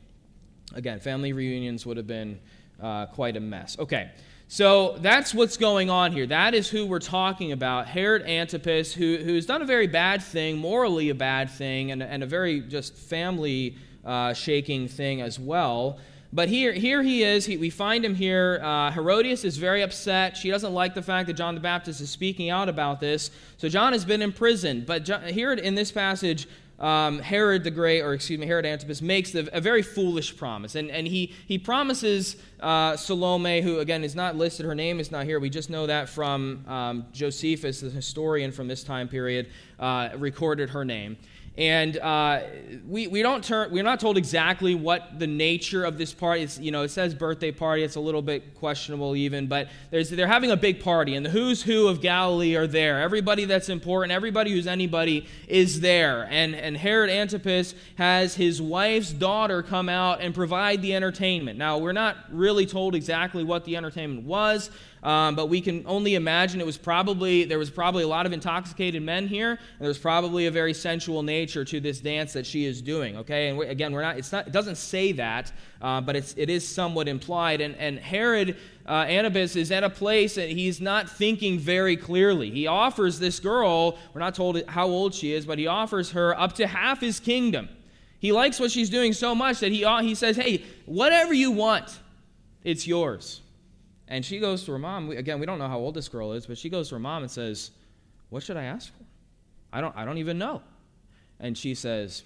Again, 0.74 1.00
family 1.00 1.32
reunions 1.32 1.84
would 1.86 1.96
have 1.96 2.06
been 2.06 2.40
uh, 2.82 3.06
quite 3.06 3.36
a 3.36 3.40
mess. 3.40 3.78
Okay, 3.78 4.10
so 4.48 4.96
that's 5.00 5.34
what's 5.34 5.56
going 5.56 5.90
on 5.90 6.12
here. 6.12 6.26
That 6.26 6.54
is 6.54 6.68
who 6.68 6.86
we're 6.86 7.00
talking 7.00 7.52
about 7.52 7.88
Herod 7.88 8.22
Antipas, 8.22 8.92
who, 8.92 9.16
who's 9.16 9.44
done 9.44 9.60
a 9.60 9.66
very 9.66 9.88
bad 9.88 10.22
thing, 10.22 10.56
morally 10.56 11.08
a 11.10 11.14
bad 11.14 11.50
thing, 11.50 11.90
and, 11.90 12.02
and 12.02 12.22
a 12.22 12.26
very 12.26 12.60
just 12.60 12.94
family 12.94 13.76
uh, 14.04 14.32
shaking 14.32 14.86
thing 14.86 15.20
as 15.20 15.38
well. 15.40 15.98
But 16.32 16.48
here, 16.48 16.72
here 16.72 17.02
he 17.02 17.22
is. 17.22 17.46
He, 17.46 17.56
we 17.56 17.70
find 17.70 18.04
him 18.04 18.14
here. 18.14 18.60
Uh, 18.62 18.90
Herodias 18.90 19.44
is 19.44 19.56
very 19.56 19.82
upset. 19.82 20.36
She 20.36 20.50
doesn't 20.50 20.74
like 20.74 20.94
the 20.94 21.02
fact 21.02 21.28
that 21.28 21.34
John 21.34 21.54
the 21.54 21.60
Baptist 21.60 22.00
is 22.00 22.10
speaking 22.10 22.50
out 22.50 22.68
about 22.68 23.00
this. 23.00 23.30
So 23.56 23.68
John 23.68 23.92
has 23.94 24.04
been 24.04 24.22
imprisoned. 24.22 24.86
But 24.86 25.04
John, 25.04 25.24
here 25.24 25.52
in 25.52 25.74
this 25.74 25.90
passage, 25.90 26.46
um, 26.78 27.18
Herod 27.20 27.64
the 27.64 27.70
Great, 27.70 28.02
or 28.02 28.12
excuse 28.12 28.38
me, 28.38 28.46
Herod 28.46 28.66
Antipas, 28.66 29.00
makes 29.00 29.30
the, 29.30 29.48
a 29.56 29.60
very 29.60 29.82
foolish 29.82 30.36
promise. 30.36 30.74
And, 30.74 30.90
and 30.90 31.06
he, 31.06 31.32
he 31.46 31.58
promises 31.58 32.36
uh, 32.60 32.96
Salome, 32.96 33.62
who 33.62 33.78
again 33.78 34.04
is 34.04 34.14
not 34.14 34.36
listed, 34.36 34.66
her 34.66 34.74
name 34.74 35.00
is 35.00 35.10
not 35.10 35.24
here. 35.24 35.40
We 35.40 35.50
just 35.50 35.70
know 35.70 35.86
that 35.86 36.08
from 36.08 36.64
um, 36.68 37.06
Josephus, 37.12 37.80
the 37.80 37.90
historian 37.90 38.52
from 38.52 38.68
this 38.68 38.82
time 38.84 39.08
period, 39.08 39.48
uh, 39.78 40.10
recorded 40.16 40.70
her 40.70 40.84
name. 40.84 41.16
And 41.58 41.96
uh, 41.96 42.42
we, 42.86 43.06
we 43.06 43.22
don't 43.22 43.42
turn, 43.42 43.70
we're 43.70 43.82
not 43.82 43.98
told 43.98 44.18
exactly 44.18 44.74
what 44.74 45.18
the 45.18 45.26
nature 45.26 45.84
of 45.84 45.96
this 45.96 46.12
party 46.12 46.42
is. 46.42 46.58
You 46.60 46.70
know, 46.70 46.82
it 46.82 46.90
says 46.90 47.14
birthday 47.14 47.50
party. 47.50 47.82
It's 47.82 47.96
a 47.96 48.00
little 48.00 48.20
bit 48.20 48.54
questionable 48.54 49.16
even, 49.16 49.46
but 49.46 49.68
they're 49.90 50.26
having 50.26 50.50
a 50.50 50.56
big 50.56 50.80
party, 50.80 51.14
and 51.14 51.24
the 51.24 51.30
who's 51.30 51.62
who 51.62 51.88
of 51.88 52.02
Galilee 52.02 52.56
are 52.56 52.66
there. 52.66 53.00
Everybody 53.00 53.46
that's 53.46 53.70
important, 53.70 54.12
everybody 54.12 54.52
who's 54.52 54.66
anybody 54.66 55.26
is 55.48 55.80
there. 55.80 56.28
And, 56.30 56.54
and 56.54 56.76
Herod 56.76 57.08
Antipas 57.08 57.74
has 57.96 58.34
his 58.34 58.60
wife's 58.60 59.12
daughter 59.12 59.62
come 59.62 59.88
out 59.88 60.20
and 60.20 60.34
provide 60.34 60.82
the 60.82 60.94
entertainment. 60.94 61.58
Now, 61.58 61.78
we're 61.78 61.92
not 61.92 62.16
really 62.30 62.66
told 62.66 62.94
exactly 62.94 63.44
what 63.44 63.64
the 63.64 63.76
entertainment 63.76 64.26
was. 64.26 64.70
Um, 65.06 65.36
but 65.36 65.48
we 65.48 65.60
can 65.60 65.84
only 65.86 66.16
imagine 66.16 66.60
it 66.60 66.66
was 66.66 66.76
probably 66.76 67.44
there 67.44 67.60
was 67.60 67.70
probably 67.70 68.02
a 68.02 68.08
lot 68.08 68.26
of 68.26 68.32
intoxicated 68.32 69.00
men 69.04 69.28
here 69.28 69.50
and 69.50 69.78
there 69.78 69.86
was 69.86 69.98
probably 69.98 70.46
a 70.46 70.50
very 70.50 70.74
sensual 70.74 71.22
nature 71.22 71.64
to 71.64 71.78
this 71.78 72.00
dance 72.00 72.32
that 72.32 72.44
she 72.44 72.64
is 72.64 72.82
doing 72.82 73.16
okay? 73.18 73.48
And 73.48 73.56
we, 73.56 73.66
again 73.66 73.92
we're 73.92 74.02
not 74.02 74.18
it's 74.18 74.32
not 74.32 74.48
it 74.48 74.52
doesn't 74.52 74.74
say 74.74 75.12
that 75.12 75.52
uh, 75.80 76.00
but 76.00 76.16
it's 76.16 76.34
it 76.36 76.50
is 76.50 76.66
somewhat 76.66 77.06
implied. 77.06 77.60
And 77.60 77.76
and 77.76 78.00
herod 78.00 78.56
uh, 78.84 79.04
antipas 79.06 79.54
is 79.54 79.70
at 79.70 79.84
a 79.84 79.90
place 79.90 80.34
that 80.34 80.48
he's 80.48 80.80
not 80.80 81.08
thinking 81.08 81.60
very 81.60 81.96
clearly. 81.96 82.50
He 82.50 82.66
offers 82.66 83.20
this 83.20 83.38
girl 83.38 83.96
we're 84.12 84.18
not 84.18 84.34
told 84.34 84.60
how 84.66 84.88
old 84.88 85.14
she 85.14 85.32
is 85.32 85.46
but 85.46 85.56
he 85.56 85.68
offers 85.68 86.10
her 86.10 86.36
up 86.36 86.54
to 86.54 86.66
half 86.66 87.00
his 87.00 87.20
kingdom. 87.20 87.68
He 88.18 88.32
likes 88.32 88.58
what 88.58 88.72
she's 88.72 88.90
doing 88.90 89.12
so 89.12 89.36
much 89.36 89.60
that 89.60 89.70
he, 89.70 89.86
he 90.04 90.16
says 90.16 90.34
hey 90.34 90.64
whatever 90.84 91.32
you 91.32 91.52
want 91.52 92.00
it's 92.64 92.88
yours 92.88 93.42
and 94.08 94.24
she 94.24 94.38
goes 94.38 94.64
to 94.64 94.72
her 94.72 94.78
mom. 94.78 95.10
Again, 95.10 95.40
we 95.40 95.46
don't 95.46 95.58
know 95.58 95.68
how 95.68 95.78
old 95.78 95.94
this 95.94 96.08
girl 96.08 96.32
is, 96.32 96.46
but 96.46 96.58
she 96.58 96.68
goes 96.68 96.88
to 96.90 96.94
her 96.96 97.00
mom 97.00 97.22
and 97.22 97.30
says, 97.30 97.70
What 98.30 98.42
should 98.42 98.56
I 98.56 98.64
ask 98.64 98.92
for? 98.96 99.04
I 99.72 99.80
don't, 99.80 99.96
I 99.96 100.04
don't 100.04 100.18
even 100.18 100.38
know. 100.38 100.62
And 101.40 101.56
she 101.56 101.74
says, 101.74 102.22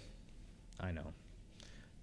I 0.79 0.93
know. 0.93 1.13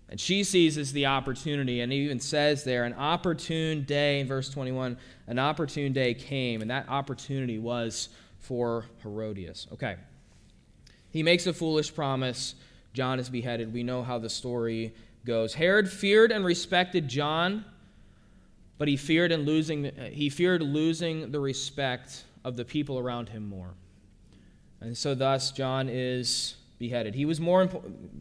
And 0.09 0.19
she 0.19 0.43
seizes 0.43 0.93
the 0.93 1.05
opportunity 1.05 1.81
and 1.81 1.91
even 1.91 2.19
says 2.19 2.63
there, 2.63 2.85
an 2.85 2.93
opportune 2.93 3.83
day, 3.83 4.21
in 4.21 4.27
verse 4.27 4.49
21, 4.49 4.97
an 5.27 5.39
opportune 5.39 5.91
day 5.91 6.13
came, 6.13 6.61
and 6.61 6.71
that 6.71 6.87
opportunity 6.87 7.59
was 7.59 8.09
for 8.39 8.85
Herodias. 9.03 9.67
Okay. 9.73 9.97
He 11.09 11.23
makes 11.23 11.45
a 11.45 11.53
foolish 11.53 11.93
promise. 11.93 12.55
John 12.93 13.19
is 13.19 13.29
beheaded. 13.29 13.73
We 13.73 13.83
know 13.83 14.01
how 14.01 14.17
the 14.17 14.29
story 14.29 14.93
goes. 15.25 15.53
Herod 15.53 15.89
feared 15.89 16.31
and 16.31 16.45
respected 16.45 17.07
John 17.09 17.65
but 18.77 18.87
he 18.87 18.97
feared 18.97 19.31
losing 19.31 19.91
he 20.11 20.29
feared 20.29 20.61
losing 20.61 21.31
the 21.31 21.39
respect 21.39 22.25
of 22.43 22.55
the 22.55 22.65
people 22.65 22.99
around 22.99 23.29
him 23.29 23.47
more. 23.47 23.73
And 24.79 24.97
so 24.97 25.15
thus 25.15 25.51
John 25.51 25.89
is 25.89 26.55
beheaded. 26.79 27.15
He 27.15 27.25
was 27.25 27.39
more 27.39 27.69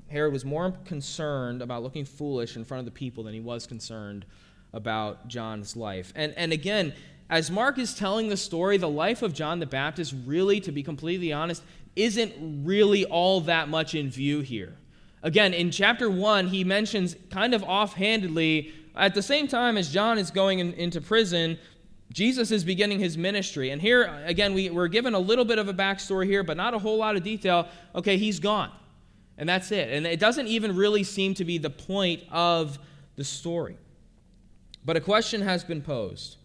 Herod 0.08 0.32
was 0.32 0.44
more 0.44 0.72
concerned 0.84 1.62
about 1.62 1.82
looking 1.82 2.04
foolish 2.04 2.56
in 2.56 2.64
front 2.64 2.80
of 2.80 2.84
the 2.86 2.98
people 2.98 3.24
than 3.24 3.34
he 3.34 3.40
was 3.40 3.66
concerned 3.66 4.24
about 4.72 5.28
John's 5.28 5.76
life. 5.76 6.12
And 6.16 6.32
and 6.36 6.52
again, 6.52 6.94
as 7.28 7.50
Mark 7.50 7.78
is 7.78 7.94
telling 7.94 8.28
the 8.28 8.36
story, 8.36 8.76
the 8.76 8.88
life 8.88 9.22
of 9.22 9.34
John 9.34 9.58
the 9.58 9.66
Baptist 9.66 10.14
really 10.24 10.60
to 10.60 10.72
be 10.72 10.82
completely 10.82 11.32
honest 11.32 11.62
isn't 11.96 12.32
really 12.64 13.04
all 13.04 13.40
that 13.42 13.68
much 13.68 13.94
in 13.94 14.10
view 14.10 14.40
here. 14.40 14.76
Again, 15.22 15.54
in 15.54 15.70
chapter 15.70 16.08
1, 16.10 16.48
he 16.48 16.62
mentions 16.62 17.16
kind 17.30 17.54
of 17.54 17.64
offhandedly 17.64 18.72
at 18.96 19.14
the 19.14 19.22
same 19.22 19.48
time 19.48 19.76
as 19.76 19.92
John 19.92 20.18
is 20.18 20.30
going 20.30 20.58
in, 20.58 20.72
into 20.74 21.00
prison, 21.00 21.58
Jesus 22.12 22.50
is 22.50 22.64
beginning 22.64 22.98
his 22.98 23.18
ministry. 23.18 23.70
And 23.70 23.80
here, 23.82 24.04
again, 24.24 24.54
we, 24.54 24.70
we're 24.70 24.88
given 24.88 25.14
a 25.14 25.18
little 25.18 25.44
bit 25.44 25.58
of 25.58 25.68
a 25.68 25.74
backstory 25.74 26.26
here, 26.26 26.42
but 26.42 26.56
not 26.56 26.72
a 26.72 26.78
whole 26.78 26.98
lot 26.98 27.16
of 27.16 27.22
detail. 27.22 27.68
Okay, 27.94 28.16
he's 28.16 28.38
gone. 28.38 28.70
And 29.38 29.48
that's 29.48 29.70
it. 29.70 29.92
And 29.92 30.06
it 30.06 30.18
doesn't 30.18 30.46
even 30.46 30.76
really 30.76 31.04
seem 31.04 31.34
to 31.34 31.44
be 31.44 31.58
the 31.58 31.70
point 31.70 32.22
of 32.30 32.78
the 33.16 33.24
story. 33.24 33.76
But 34.84 34.96
a 34.96 35.00
question 35.00 35.42
has 35.42 35.64
been 35.64 35.82
posed 35.82 36.36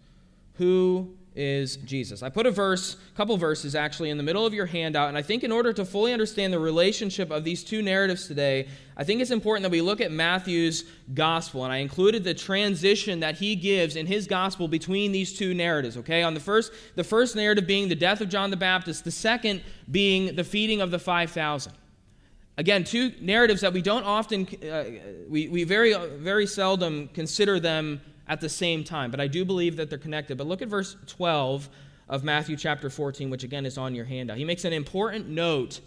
Who 0.55 1.15
is 1.33 1.77
Jesus. 1.77 2.23
I 2.23 2.29
put 2.29 2.45
a 2.45 2.51
verse, 2.51 2.97
a 3.13 3.15
couple 3.15 3.37
verses 3.37 3.73
actually, 3.73 4.09
in 4.09 4.17
the 4.17 4.23
middle 4.23 4.45
of 4.45 4.53
your 4.53 4.65
handout, 4.65 5.07
and 5.07 5.17
I 5.17 5.21
think 5.21 5.43
in 5.43 5.51
order 5.51 5.71
to 5.73 5.85
fully 5.85 6.11
understand 6.11 6.51
the 6.51 6.59
relationship 6.59 7.31
of 7.31 7.45
these 7.45 7.63
two 7.63 7.81
narratives 7.81 8.27
today, 8.27 8.67
I 8.97 9.05
think 9.05 9.21
it's 9.21 9.31
important 9.31 9.63
that 9.63 9.71
we 9.71 9.81
look 9.81 10.01
at 10.01 10.11
Matthew's 10.11 10.83
gospel, 11.13 11.63
and 11.63 11.71
I 11.71 11.77
included 11.77 12.25
the 12.25 12.33
transition 12.33 13.21
that 13.21 13.35
he 13.35 13.55
gives 13.55 13.95
in 13.95 14.07
his 14.07 14.27
gospel 14.27 14.67
between 14.67 15.13
these 15.13 15.37
two 15.37 15.53
narratives. 15.53 15.95
Okay, 15.97 16.21
on 16.21 16.33
the 16.33 16.41
first, 16.41 16.73
the 16.95 17.03
first 17.03 17.35
narrative 17.35 17.65
being 17.65 17.87
the 17.87 17.95
death 17.95 18.19
of 18.19 18.27
John 18.27 18.49
the 18.49 18.57
Baptist, 18.57 19.05
the 19.05 19.11
second 19.11 19.61
being 19.89 20.35
the 20.35 20.43
feeding 20.43 20.81
of 20.81 20.91
the 20.91 20.99
five 20.99 21.31
thousand. 21.31 21.73
Again, 22.57 22.83
two 22.83 23.13
narratives 23.21 23.61
that 23.61 23.71
we 23.71 23.81
don't 23.81 24.03
often, 24.03 24.45
uh, 24.69 24.83
we, 25.29 25.47
we 25.47 25.63
very, 25.63 25.95
very 26.17 26.45
seldom 26.45 27.07
consider 27.07 27.59
them 27.59 28.01
at 28.27 28.41
the 28.41 28.49
same 28.49 28.84
time, 28.84 29.12
but 29.12 29.19
I 29.19 29.27
do 29.27 29.43
believe 29.43 29.75
that 29.77 29.89
they're 29.89 29.99
connected. 29.99 30.38
But 30.38 30.47
look 30.47 30.62
at 30.62 30.67
verse 30.67 30.95
12 31.07 31.69
of 32.10 32.23
Matthew 32.23 32.55
chapter 32.55 32.89
14, 32.89 33.29
which 33.29 33.43
again 33.43 33.65
is 33.65 33.77
on 33.77 33.95
your 33.95 34.05
handout. 34.05 34.38
He 34.38 34.45
makes 34.45 34.65
an 34.65 34.73
important 34.73 35.27
note 35.27 35.79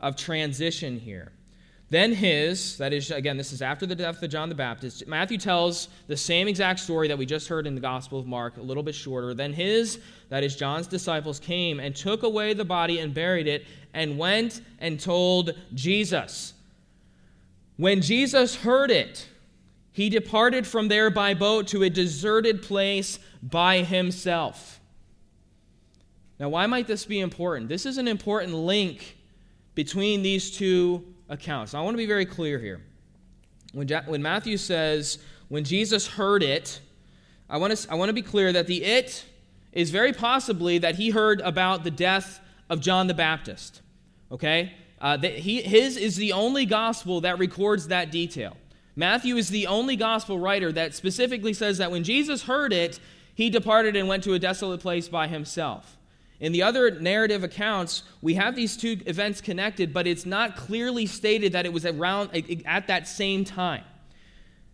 of 0.00 0.16
transition 0.16 0.98
here. 0.98 1.32
Then 1.90 2.12
his, 2.12 2.76
that 2.78 2.92
is, 2.92 3.10
again, 3.10 3.38
this 3.38 3.50
is 3.50 3.62
after 3.62 3.86
the 3.86 3.94
death 3.94 4.22
of 4.22 4.30
John 4.30 4.50
the 4.50 4.54
Baptist. 4.54 5.06
Matthew 5.06 5.38
tells 5.38 5.88
the 6.06 6.16
same 6.16 6.46
exact 6.46 6.80
story 6.80 7.08
that 7.08 7.16
we 7.16 7.24
just 7.24 7.48
heard 7.48 7.66
in 7.66 7.74
the 7.74 7.80
Gospel 7.80 8.18
of 8.18 8.26
Mark, 8.26 8.58
a 8.58 8.62
little 8.62 8.82
bit 8.82 8.94
shorter. 8.94 9.32
Then 9.32 9.54
his, 9.54 9.98
that 10.28 10.44
is, 10.44 10.54
John's 10.54 10.86
disciples, 10.86 11.40
came 11.40 11.80
and 11.80 11.96
took 11.96 12.24
away 12.24 12.52
the 12.52 12.64
body 12.64 12.98
and 12.98 13.14
buried 13.14 13.46
it, 13.46 13.64
and 13.94 14.18
went 14.18 14.60
and 14.80 15.00
told 15.00 15.54
Jesus. 15.74 16.52
When 17.78 18.02
Jesus 18.02 18.54
heard 18.54 18.90
it, 18.90 19.26
he 19.98 20.08
departed 20.08 20.64
from 20.64 20.86
there 20.86 21.10
by 21.10 21.34
boat 21.34 21.66
to 21.66 21.82
a 21.82 21.90
deserted 21.90 22.62
place 22.62 23.18
by 23.42 23.78
himself. 23.78 24.78
Now, 26.38 26.50
why 26.50 26.66
might 26.66 26.86
this 26.86 27.04
be 27.04 27.18
important? 27.18 27.68
This 27.68 27.84
is 27.84 27.98
an 27.98 28.06
important 28.06 28.54
link 28.54 29.16
between 29.74 30.22
these 30.22 30.52
two 30.52 31.04
accounts. 31.28 31.74
I 31.74 31.80
want 31.80 31.94
to 31.94 31.98
be 31.98 32.06
very 32.06 32.26
clear 32.26 32.60
here. 32.60 32.80
When, 33.72 33.88
when 34.06 34.22
Matthew 34.22 34.56
says, 34.56 35.18
when 35.48 35.64
Jesus 35.64 36.06
heard 36.06 36.44
it, 36.44 36.78
I 37.50 37.56
want, 37.56 37.76
to, 37.76 37.90
I 37.90 37.96
want 37.96 38.08
to 38.08 38.12
be 38.12 38.22
clear 38.22 38.52
that 38.52 38.68
the 38.68 38.84
it 38.84 39.24
is 39.72 39.90
very 39.90 40.12
possibly 40.12 40.78
that 40.78 40.94
he 40.94 41.10
heard 41.10 41.40
about 41.40 41.82
the 41.82 41.90
death 41.90 42.38
of 42.70 42.80
John 42.80 43.08
the 43.08 43.14
Baptist. 43.14 43.82
Okay? 44.30 44.74
Uh, 45.00 45.16
that 45.16 45.40
he, 45.40 45.60
his 45.60 45.96
is 45.96 46.14
the 46.14 46.34
only 46.34 46.66
gospel 46.66 47.22
that 47.22 47.40
records 47.40 47.88
that 47.88 48.12
detail. 48.12 48.56
Matthew 48.98 49.36
is 49.36 49.48
the 49.48 49.68
only 49.68 49.94
gospel 49.94 50.40
writer 50.40 50.72
that 50.72 50.92
specifically 50.92 51.54
says 51.54 51.78
that 51.78 51.92
when 51.92 52.02
Jesus 52.02 52.42
heard 52.42 52.72
it, 52.72 52.98
he 53.32 53.48
departed 53.48 53.94
and 53.94 54.08
went 54.08 54.24
to 54.24 54.34
a 54.34 54.40
desolate 54.40 54.80
place 54.80 55.08
by 55.08 55.28
himself. 55.28 55.96
In 56.40 56.50
the 56.50 56.64
other 56.64 56.90
narrative 56.90 57.44
accounts, 57.44 58.02
we 58.22 58.34
have 58.34 58.56
these 58.56 58.76
two 58.76 58.98
events 59.06 59.40
connected, 59.40 59.94
but 59.94 60.08
it's 60.08 60.26
not 60.26 60.56
clearly 60.56 61.06
stated 61.06 61.52
that 61.52 61.64
it 61.64 61.72
was 61.72 61.86
around 61.86 62.30
at 62.66 62.88
that 62.88 63.06
same 63.06 63.44
time. 63.44 63.84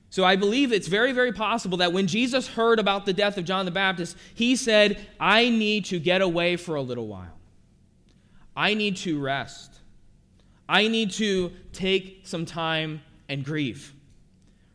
So 0.08 0.24
I 0.24 0.36
believe 0.36 0.72
it's 0.72 0.88
very, 0.88 1.12
very 1.12 1.32
possible 1.32 1.76
that 1.76 1.92
when 1.92 2.06
Jesus 2.06 2.48
heard 2.48 2.78
about 2.78 3.04
the 3.04 3.12
death 3.12 3.36
of 3.36 3.44
John 3.44 3.66
the 3.66 3.70
Baptist, 3.70 4.16
he 4.34 4.56
said, 4.56 5.06
I 5.20 5.50
need 5.50 5.84
to 5.86 5.98
get 5.98 6.22
away 6.22 6.56
for 6.56 6.76
a 6.76 6.82
little 6.82 7.08
while. 7.08 7.36
I 8.56 8.72
need 8.72 8.96
to 8.98 9.20
rest. 9.20 9.80
I 10.66 10.88
need 10.88 11.10
to 11.12 11.52
take 11.74 12.22
some 12.24 12.46
time 12.46 13.02
and 13.28 13.44
grieve. 13.44 13.92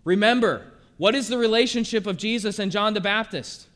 Remember, 0.09 0.63
what 0.97 1.13
is 1.13 1.27
the 1.27 1.37
relationship 1.37 2.07
of 2.07 2.17
Jesus 2.17 2.57
and 2.57 2.71
John 2.71 2.95
the 2.95 2.99
Baptist? 2.99 3.67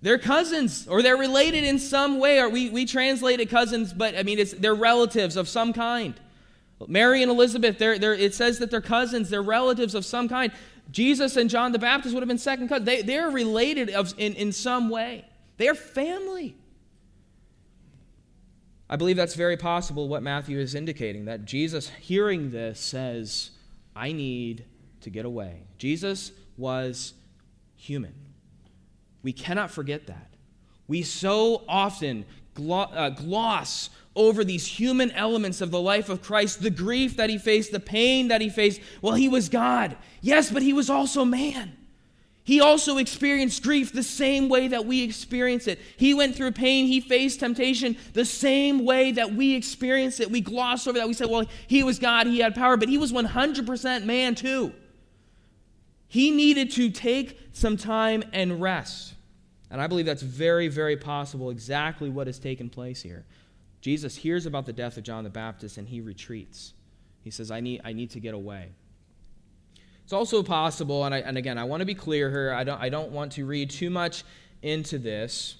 They're 0.00 0.16
cousins, 0.16 0.88
or 0.88 1.02
they're 1.02 1.18
related 1.18 1.62
in 1.62 1.78
some 1.78 2.18
way. 2.18 2.38
Or 2.38 2.48
we, 2.48 2.70
we 2.70 2.86
translated 2.86 3.50
cousins, 3.50 3.92
but 3.92 4.16
I 4.16 4.22
mean, 4.22 4.38
it's, 4.38 4.54
they're 4.54 4.74
relatives 4.74 5.36
of 5.36 5.46
some 5.46 5.74
kind. 5.74 6.14
Mary 6.88 7.20
and 7.20 7.30
Elizabeth, 7.30 7.76
they're, 7.76 7.98
they're, 7.98 8.14
it 8.14 8.34
says 8.34 8.60
that 8.60 8.70
they're 8.70 8.80
cousins, 8.80 9.28
they're 9.28 9.42
relatives 9.42 9.94
of 9.94 10.06
some 10.06 10.26
kind. 10.26 10.52
Jesus 10.90 11.36
and 11.36 11.50
John 11.50 11.72
the 11.72 11.78
Baptist 11.78 12.14
would 12.14 12.22
have 12.22 12.28
been 12.28 12.38
second 12.38 12.68
cousins. 12.68 12.86
They, 12.86 13.02
they're 13.02 13.28
related 13.28 13.90
of, 13.90 14.14
in, 14.16 14.32
in 14.36 14.52
some 14.52 14.88
way, 14.88 15.26
they're 15.58 15.74
family. 15.74 16.56
I 18.88 18.96
believe 18.96 19.16
that's 19.16 19.34
very 19.34 19.58
possible 19.58 20.08
what 20.08 20.22
Matthew 20.22 20.58
is 20.58 20.74
indicating 20.74 21.26
that 21.26 21.44
Jesus, 21.44 21.90
hearing 22.00 22.52
this, 22.52 22.80
says, 22.80 23.50
I 23.94 24.12
need 24.12 24.64
to 25.02 25.10
get 25.10 25.24
away. 25.24 25.64
Jesus 25.78 26.32
was 26.56 27.14
human. 27.76 28.14
We 29.22 29.32
cannot 29.32 29.70
forget 29.70 30.06
that. 30.06 30.34
We 30.88 31.02
so 31.02 31.62
often 31.68 32.24
uh, 32.58 33.10
gloss 33.10 33.90
over 34.16 34.44
these 34.44 34.66
human 34.66 35.10
elements 35.12 35.60
of 35.60 35.70
the 35.70 35.80
life 35.80 36.08
of 36.08 36.20
Christ 36.20 36.62
the 36.62 36.70
grief 36.70 37.16
that 37.16 37.30
he 37.30 37.38
faced, 37.38 37.72
the 37.72 37.80
pain 37.80 38.28
that 38.28 38.40
he 38.40 38.50
faced. 38.50 38.80
Well, 39.00 39.14
he 39.14 39.28
was 39.28 39.48
God. 39.48 39.96
Yes, 40.20 40.50
but 40.50 40.62
he 40.62 40.72
was 40.72 40.90
also 40.90 41.24
man. 41.24 41.76
He 42.42 42.60
also 42.60 42.98
experienced 42.98 43.62
grief 43.62 43.92
the 43.92 44.02
same 44.02 44.48
way 44.48 44.66
that 44.68 44.84
we 44.84 45.02
experience 45.02 45.68
it. 45.68 45.78
He 45.96 46.14
went 46.14 46.34
through 46.34 46.52
pain, 46.52 46.86
he 46.86 47.00
faced 47.00 47.40
temptation 47.40 47.96
the 48.12 48.24
same 48.24 48.84
way 48.84 49.12
that 49.12 49.34
we 49.34 49.54
experience 49.54 50.18
it. 50.18 50.30
We 50.30 50.40
gloss 50.40 50.86
over 50.86 50.98
that. 50.98 51.06
We 51.06 51.14
say, 51.14 51.26
well, 51.26 51.44
he 51.68 51.84
was 51.84 51.98
God, 51.98 52.26
he 52.26 52.40
had 52.40 52.54
power, 52.54 52.76
but 52.76 52.88
he 52.88 52.98
was 52.98 53.12
100% 53.12 54.04
man 54.04 54.34
too. 54.34 54.72
He 56.10 56.32
needed 56.32 56.72
to 56.72 56.90
take 56.90 57.38
some 57.52 57.76
time 57.76 58.24
and 58.32 58.60
rest. 58.60 59.14
And 59.70 59.80
I 59.80 59.86
believe 59.86 60.06
that's 60.06 60.22
very, 60.22 60.66
very 60.66 60.96
possible, 60.96 61.50
exactly 61.50 62.10
what 62.10 62.26
has 62.26 62.40
taken 62.40 62.68
place 62.68 63.00
here. 63.00 63.24
Jesus 63.80 64.16
hears 64.16 64.44
about 64.44 64.66
the 64.66 64.72
death 64.72 64.96
of 64.96 65.04
John 65.04 65.22
the 65.22 65.30
Baptist 65.30 65.78
and 65.78 65.86
he 65.86 66.00
retreats. 66.00 66.74
He 67.22 67.30
says, 67.30 67.52
I 67.52 67.60
need, 67.60 67.82
I 67.84 67.92
need 67.92 68.10
to 68.10 68.18
get 68.18 68.34
away. 68.34 68.70
It's 70.02 70.12
also 70.12 70.42
possible, 70.42 71.04
and, 71.04 71.14
I, 71.14 71.18
and 71.18 71.38
again, 71.38 71.58
I 71.58 71.62
want 71.62 71.80
to 71.80 71.86
be 71.86 71.94
clear 71.94 72.28
here. 72.28 72.52
I 72.54 72.64
don't, 72.64 72.82
I 72.82 72.88
don't 72.88 73.12
want 73.12 73.30
to 73.32 73.46
read 73.46 73.70
too 73.70 73.88
much 73.88 74.24
into 74.62 74.98
this. 74.98 75.58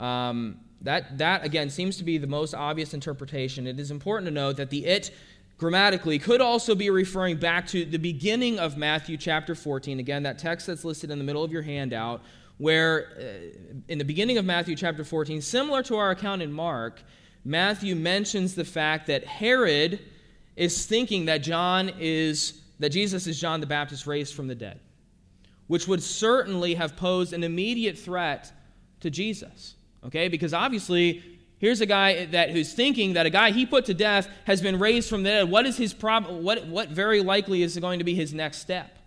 Um, 0.00 0.58
that, 0.80 1.18
that, 1.18 1.44
again, 1.44 1.68
seems 1.68 1.98
to 1.98 2.04
be 2.04 2.16
the 2.16 2.26
most 2.26 2.54
obvious 2.54 2.94
interpretation. 2.94 3.66
It 3.66 3.78
is 3.78 3.90
important 3.90 4.26
to 4.28 4.32
note 4.32 4.56
that 4.56 4.70
the 4.70 4.86
it 4.86 5.10
grammatically 5.62 6.18
could 6.18 6.40
also 6.40 6.74
be 6.74 6.90
referring 6.90 7.36
back 7.36 7.68
to 7.68 7.84
the 7.84 7.96
beginning 7.96 8.58
of 8.58 8.76
Matthew 8.76 9.16
chapter 9.16 9.54
14. 9.54 10.00
Again, 10.00 10.24
that 10.24 10.36
text 10.36 10.66
that's 10.66 10.84
listed 10.84 11.08
in 11.12 11.18
the 11.18 11.24
middle 11.24 11.44
of 11.44 11.52
your 11.52 11.62
handout, 11.62 12.20
where 12.58 13.12
uh, 13.16 13.82
in 13.86 13.96
the 13.96 14.04
beginning 14.04 14.38
of 14.38 14.44
Matthew 14.44 14.74
chapter 14.74 15.04
14, 15.04 15.40
similar 15.40 15.80
to 15.84 15.94
our 15.94 16.10
account 16.10 16.42
in 16.42 16.52
Mark, 16.52 17.04
Matthew 17.44 17.94
mentions 17.94 18.56
the 18.56 18.64
fact 18.64 19.06
that 19.06 19.24
Herod 19.24 20.00
is 20.56 20.84
thinking 20.84 21.26
that 21.26 21.38
John 21.38 21.92
is 22.00 22.60
that 22.80 22.90
Jesus 22.90 23.28
is 23.28 23.40
John 23.40 23.60
the 23.60 23.66
Baptist 23.68 24.08
raised 24.08 24.34
from 24.34 24.48
the 24.48 24.56
dead, 24.56 24.80
which 25.68 25.86
would 25.86 26.02
certainly 26.02 26.74
have 26.74 26.96
posed 26.96 27.32
an 27.32 27.44
immediate 27.44 27.96
threat 27.96 28.50
to 28.98 29.10
Jesus. 29.10 29.76
Okay? 30.04 30.26
Because 30.26 30.52
obviously 30.52 31.31
Here's 31.62 31.80
a 31.80 31.86
guy 31.86 32.24
that 32.26 32.50
who's 32.50 32.72
thinking 32.72 33.12
that 33.12 33.24
a 33.24 33.30
guy 33.30 33.52
he 33.52 33.66
put 33.66 33.84
to 33.84 33.94
death 33.94 34.28
has 34.46 34.60
been 34.60 34.80
raised 34.80 35.08
from 35.08 35.22
the 35.22 35.30
dead. 35.30 35.48
What 35.48 35.64
is 35.64 35.76
his 35.76 35.94
problem? 35.94 36.42
what, 36.42 36.66
what 36.66 36.88
very 36.88 37.20
likely 37.20 37.62
is 37.62 37.78
going 37.78 38.00
to 38.00 38.04
be 38.04 38.16
his 38.16 38.34
next 38.34 38.58
step? 38.58 38.98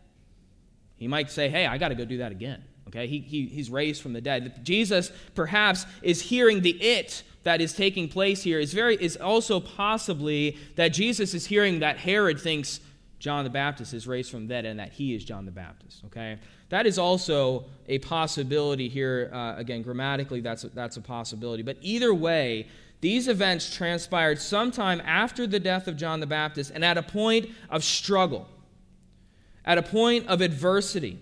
He 0.96 1.10
might 1.10 1.30
say, 1.30 1.50
Hey, 1.50 1.66
I 1.66 1.78
got 1.78 1.90
to 1.90 1.96
go 1.96 2.06
do 2.06 2.20
that 2.20 2.32
again. 2.32 2.64
Okay, 2.88 3.08
he, 3.08 3.20
he, 3.20 3.48
he's 3.48 3.70
raised 3.70 4.02
from 4.02 4.14
the 4.14 4.22
dead. 4.22 4.64
Jesus 4.64 5.12
perhaps 5.34 5.86
is 6.02 6.22
hearing 6.22 6.62
the 6.62 6.82
it 6.82 7.24
that 7.44 7.60
is 7.60 7.74
taking 7.74 8.08
place 8.08 8.42
here. 8.42 8.58
Is 8.58 8.74
very 8.74 8.96
is 8.96 9.18
also 9.18 9.60
possibly 9.60 10.58
that 10.78 10.94
Jesus 10.94 11.34
is 11.34 11.48
hearing 11.48 11.80
that 11.80 11.98
Herod 11.98 12.40
thinks 12.40 12.80
John 13.20 13.44
the 13.44 13.50
Baptist 13.50 13.94
is 13.94 14.08
raised 14.08 14.30
from 14.30 14.48
dead 14.48 14.66
and 14.66 14.80
that 14.80 14.92
he 14.92 15.16
is 15.16 15.24
John 15.24 15.46
the 15.46 15.52
Baptist. 15.52 16.04
Okay, 16.06 16.38
that 16.70 16.86
is 16.86 16.98
also 16.98 17.66
a 17.88 18.00
possibility 18.00 18.90
here. 18.90 19.30
Uh, 19.34 19.56
again, 19.58 19.82
grammatically, 19.82 20.42
that's 20.42 20.64
a, 20.64 20.70
that's 20.70 20.98
a 20.98 21.02
possibility. 21.02 21.64
But 21.64 21.78
either 21.82 22.14
way, 22.14 22.68
these 23.02 23.28
events 23.28 23.76
transpired 23.76 24.40
sometime 24.40 25.02
after 25.06 25.46
the 25.46 25.60
death 25.60 25.88
of 25.88 25.98
John 25.98 26.20
the 26.20 26.28
Baptist 26.28 26.72
and 26.74 26.84
at 26.84 26.98
a 26.98 27.04
point 27.04 27.50
of 27.70 27.84
struggle, 27.84 28.48
at 29.64 29.78
a 29.78 29.84
point 29.84 30.28
of 30.28 30.42
adversity, 30.42 31.20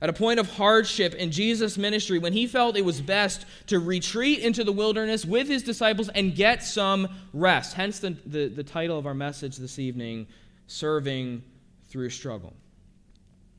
at 0.00 0.10
a 0.10 0.12
point 0.12 0.38
of 0.38 0.50
hardship 0.50 1.14
in 1.14 1.30
Jesus' 1.30 1.78
ministry 1.78 2.18
when 2.18 2.32
he 2.32 2.46
felt 2.46 2.76
it 2.76 2.84
was 2.84 3.00
best 3.00 3.46
to 3.68 3.78
retreat 3.78 4.40
into 4.40 4.62
the 4.62 4.72
wilderness 4.72 5.24
with 5.24 5.48
his 5.48 5.62
disciples 5.62 6.10
and 6.10 6.34
get 6.34 6.62
some 6.62 7.08
rest. 7.32 7.74
Hence 7.74 8.00
the, 8.00 8.10
the, 8.26 8.48
the 8.48 8.62
title 8.62 8.98
of 8.98 9.06
our 9.06 9.14
message 9.14 9.56
this 9.56 9.78
evening 9.78 10.26
Serving 10.66 11.42
Through 11.88 12.10
Struggle. 12.10 12.52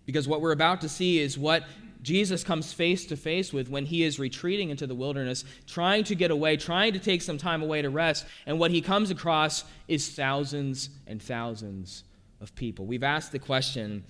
Because 0.06 0.28
what 0.28 0.42
we're 0.42 0.52
about 0.52 0.82
to 0.82 0.90
see 0.90 1.20
is 1.20 1.38
what 1.38 1.64
Jesus 2.02 2.44
comes 2.44 2.72
face 2.72 3.06
to 3.08 3.18
face 3.18 3.52
with 3.52 3.70
when 3.70 3.86
he 3.86 4.04
is 4.04 4.20
retreating 4.20 4.70
into 4.70 4.86
the 4.86 4.94
wilderness, 4.94 5.44
trying 5.66 6.04
to 6.04 6.14
get 6.14 6.30
away, 6.30 6.56
trying 6.56 6.94
to 6.94 7.00
take 7.00 7.24
some 7.24 7.40
time 7.40 7.64
away 7.64 7.82
to 7.82 7.90
rest. 7.90 8.26
And 8.46 8.60
what 8.60 8.70
he 8.70 8.82
comes 8.82 9.10
across 9.10 9.64
is 9.88 10.10
thousands 10.10 10.90
and 11.08 11.20
thousands 11.22 12.04
of 12.42 12.54
people. 12.54 12.86
We've 12.86 13.04
asked 13.04 13.32
the 13.32 13.40
question 13.40 14.04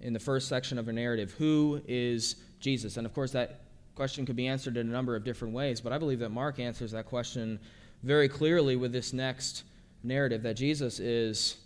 in 0.00 0.14
the 0.14 0.18
first 0.18 0.48
section 0.48 0.78
of 0.78 0.86
our 0.86 0.94
narrative 0.94 1.32
who 1.32 1.82
is 1.86 2.36
Jesus? 2.58 2.96
And 2.96 3.06
of 3.06 3.14
course, 3.14 3.32
that 3.32 3.60
question 3.94 4.24
could 4.24 4.36
be 4.36 4.46
answered 4.46 4.76
in 4.76 4.88
a 4.88 4.92
number 4.92 5.14
of 5.14 5.24
different 5.24 5.52
ways, 5.52 5.80
but 5.80 5.92
I 5.92 5.98
believe 5.98 6.20
that 6.20 6.30
Mark 6.30 6.58
answers 6.58 6.92
that 6.92 7.06
question 7.06 7.58
very 8.02 8.28
clearly 8.28 8.76
with 8.76 8.92
this 8.92 9.12
next 9.12 9.64
narrative 10.02 10.42
that 10.42 10.54
Jesus 10.54 11.00
is 11.00 11.56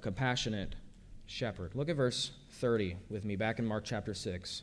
compassionate 0.00 0.74
shepherd. 1.26 1.74
Look 1.74 1.88
at 1.88 1.96
verse 1.96 2.32
30 2.52 2.96
with 3.08 3.24
me 3.24 3.36
back 3.36 3.58
in 3.58 3.66
Mark 3.66 3.84
chapter 3.84 4.14
6. 4.14 4.62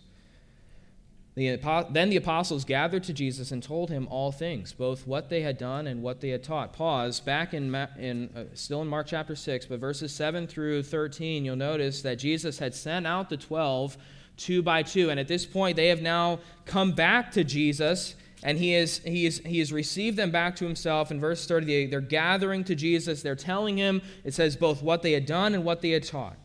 The, 1.36 1.60
then 1.92 2.10
the 2.10 2.18
apostles 2.18 2.66
gathered 2.66 3.04
to 3.04 3.14
Jesus 3.14 3.52
and 3.52 3.62
told 3.62 3.92
him 3.92 4.08
all 4.10 4.32
things, 4.32 4.74
both 4.74 5.06
what 5.06 5.30
they 5.30 5.42
had 5.42 5.60
done 5.60 5.86
and 5.86 6.02
what 6.02 6.20
they 6.20 6.30
had 6.30 6.44
taught. 6.44 6.74
Pause. 6.74 7.20
Back 7.20 7.54
in, 7.54 7.74
in 8.00 8.30
uh, 8.36 8.46
still 8.56 8.82
in 8.82 8.88
Mark 8.88 9.06
chapter 9.06 9.36
6, 9.36 9.68
but 9.68 9.80
verses 9.80 10.12
7 10.12 10.48
through 10.48 10.82
13, 10.82 11.46
you'll 11.46 11.56
notice 11.56 12.02
that 12.02 12.16
Jesus 12.16 12.58
had 12.58 12.74
sent 12.74 13.06
out 13.06 13.30
the 13.30 13.38
12 13.38 13.98
two 14.38 14.62
by 14.62 14.84
two. 14.84 15.10
And 15.10 15.20
at 15.20 15.28
this 15.28 15.46
point, 15.46 15.76
they 15.76 15.88
have 15.88 16.02
now 16.02 16.40
come 16.66 16.94
back 16.94 17.32
to 17.32 17.44
Jesus, 17.44 18.16
and 18.48 18.58
he, 18.58 18.74
is, 18.74 19.00
he, 19.00 19.26
is, 19.26 19.42
he 19.46 19.60
has 19.60 19.74
received 19.74 20.16
them 20.16 20.32
back 20.32 20.56
to 20.56 20.64
himself. 20.64 21.12
In 21.12 21.20
verse 21.20 21.46
30, 21.46 21.88
they're 21.88 22.00
gathering 22.00 22.64
to 22.64 22.76
Jesus. 22.76 23.22
They're 23.22 23.36
telling 23.36 23.76
him, 23.76 24.02
it 24.24 24.34
says, 24.34 24.56
both 24.56 24.82
what 24.82 25.02
they 25.02 25.12
had 25.12 25.26
done 25.26 25.54
and 25.54 25.66
what 25.66 25.82
they 25.82 25.90
had 25.90 26.06
taught. 26.06 26.38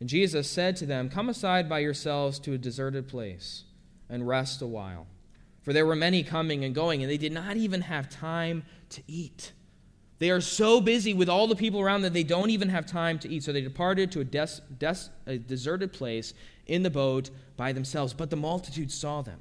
And 0.00 0.08
Jesus 0.08 0.50
said 0.50 0.74
to 0.78 0.86
them, 0.86 1.08
Come 1.08 1.28
aside 1.28 1.68
by 1.68 1.78
yourselves 1.78 2.40
to 2.40 2.52
a 2.52 2.58
deserted 2.58 3.06
place 3.06 3.62
and 4.10 4.26
rest 4.26 4.60
a 4.60 4.66
while. 4.66 5.06
For 5.62 5.72
there 5.72 5.86
were 5.86 5.94
many 5.94 6.24
coming 6.24 6.64
and 6.64 6.74
going, 6.74 7.00
and 7.04 7.08
they 7.08 7.16
did 7.16 7.32
not 7.32 7.56
even 7.56 7.82
have 7.82 8.10
time 8.10 8.64
to 8.90 9.02
eat. 9.06 9.52
They 10.18 10.32
are 10.32 10.40
so 10.40 10.80
busy 10.80 11.14
with 11.14 11.28
all 11.28 11.46
the 11.46 11.54
people 11.54 11.80
around 11.80 12.02
that 12.02 12.12
they 12.12 12.24
don't 12.24 12.50
even 12.50 12.70
have 12.70 12.86
time 12.86 13.20
to 13.20 13.28
eat. 13.28 13.44
So 13.44 13.52
they 13.52 13.60
departed 13.60 14.10
to 14.12 14.20
a, 14.20 14.24
des- 14.24 14.62
des- 14.80 15.10
a 15.28 15.38
deserted 15.38 15.92
place 15.92 16.34
in 16.66 16.82
the 16.82 16.90
boat 16.90 17.30
by 17.56 17.72
themselves. 17.72 18.14
But 18.14 18.30
the 18.30 18.36
multitude 18.36 18.90
saw 18.90 19.22
them 19.22 19.38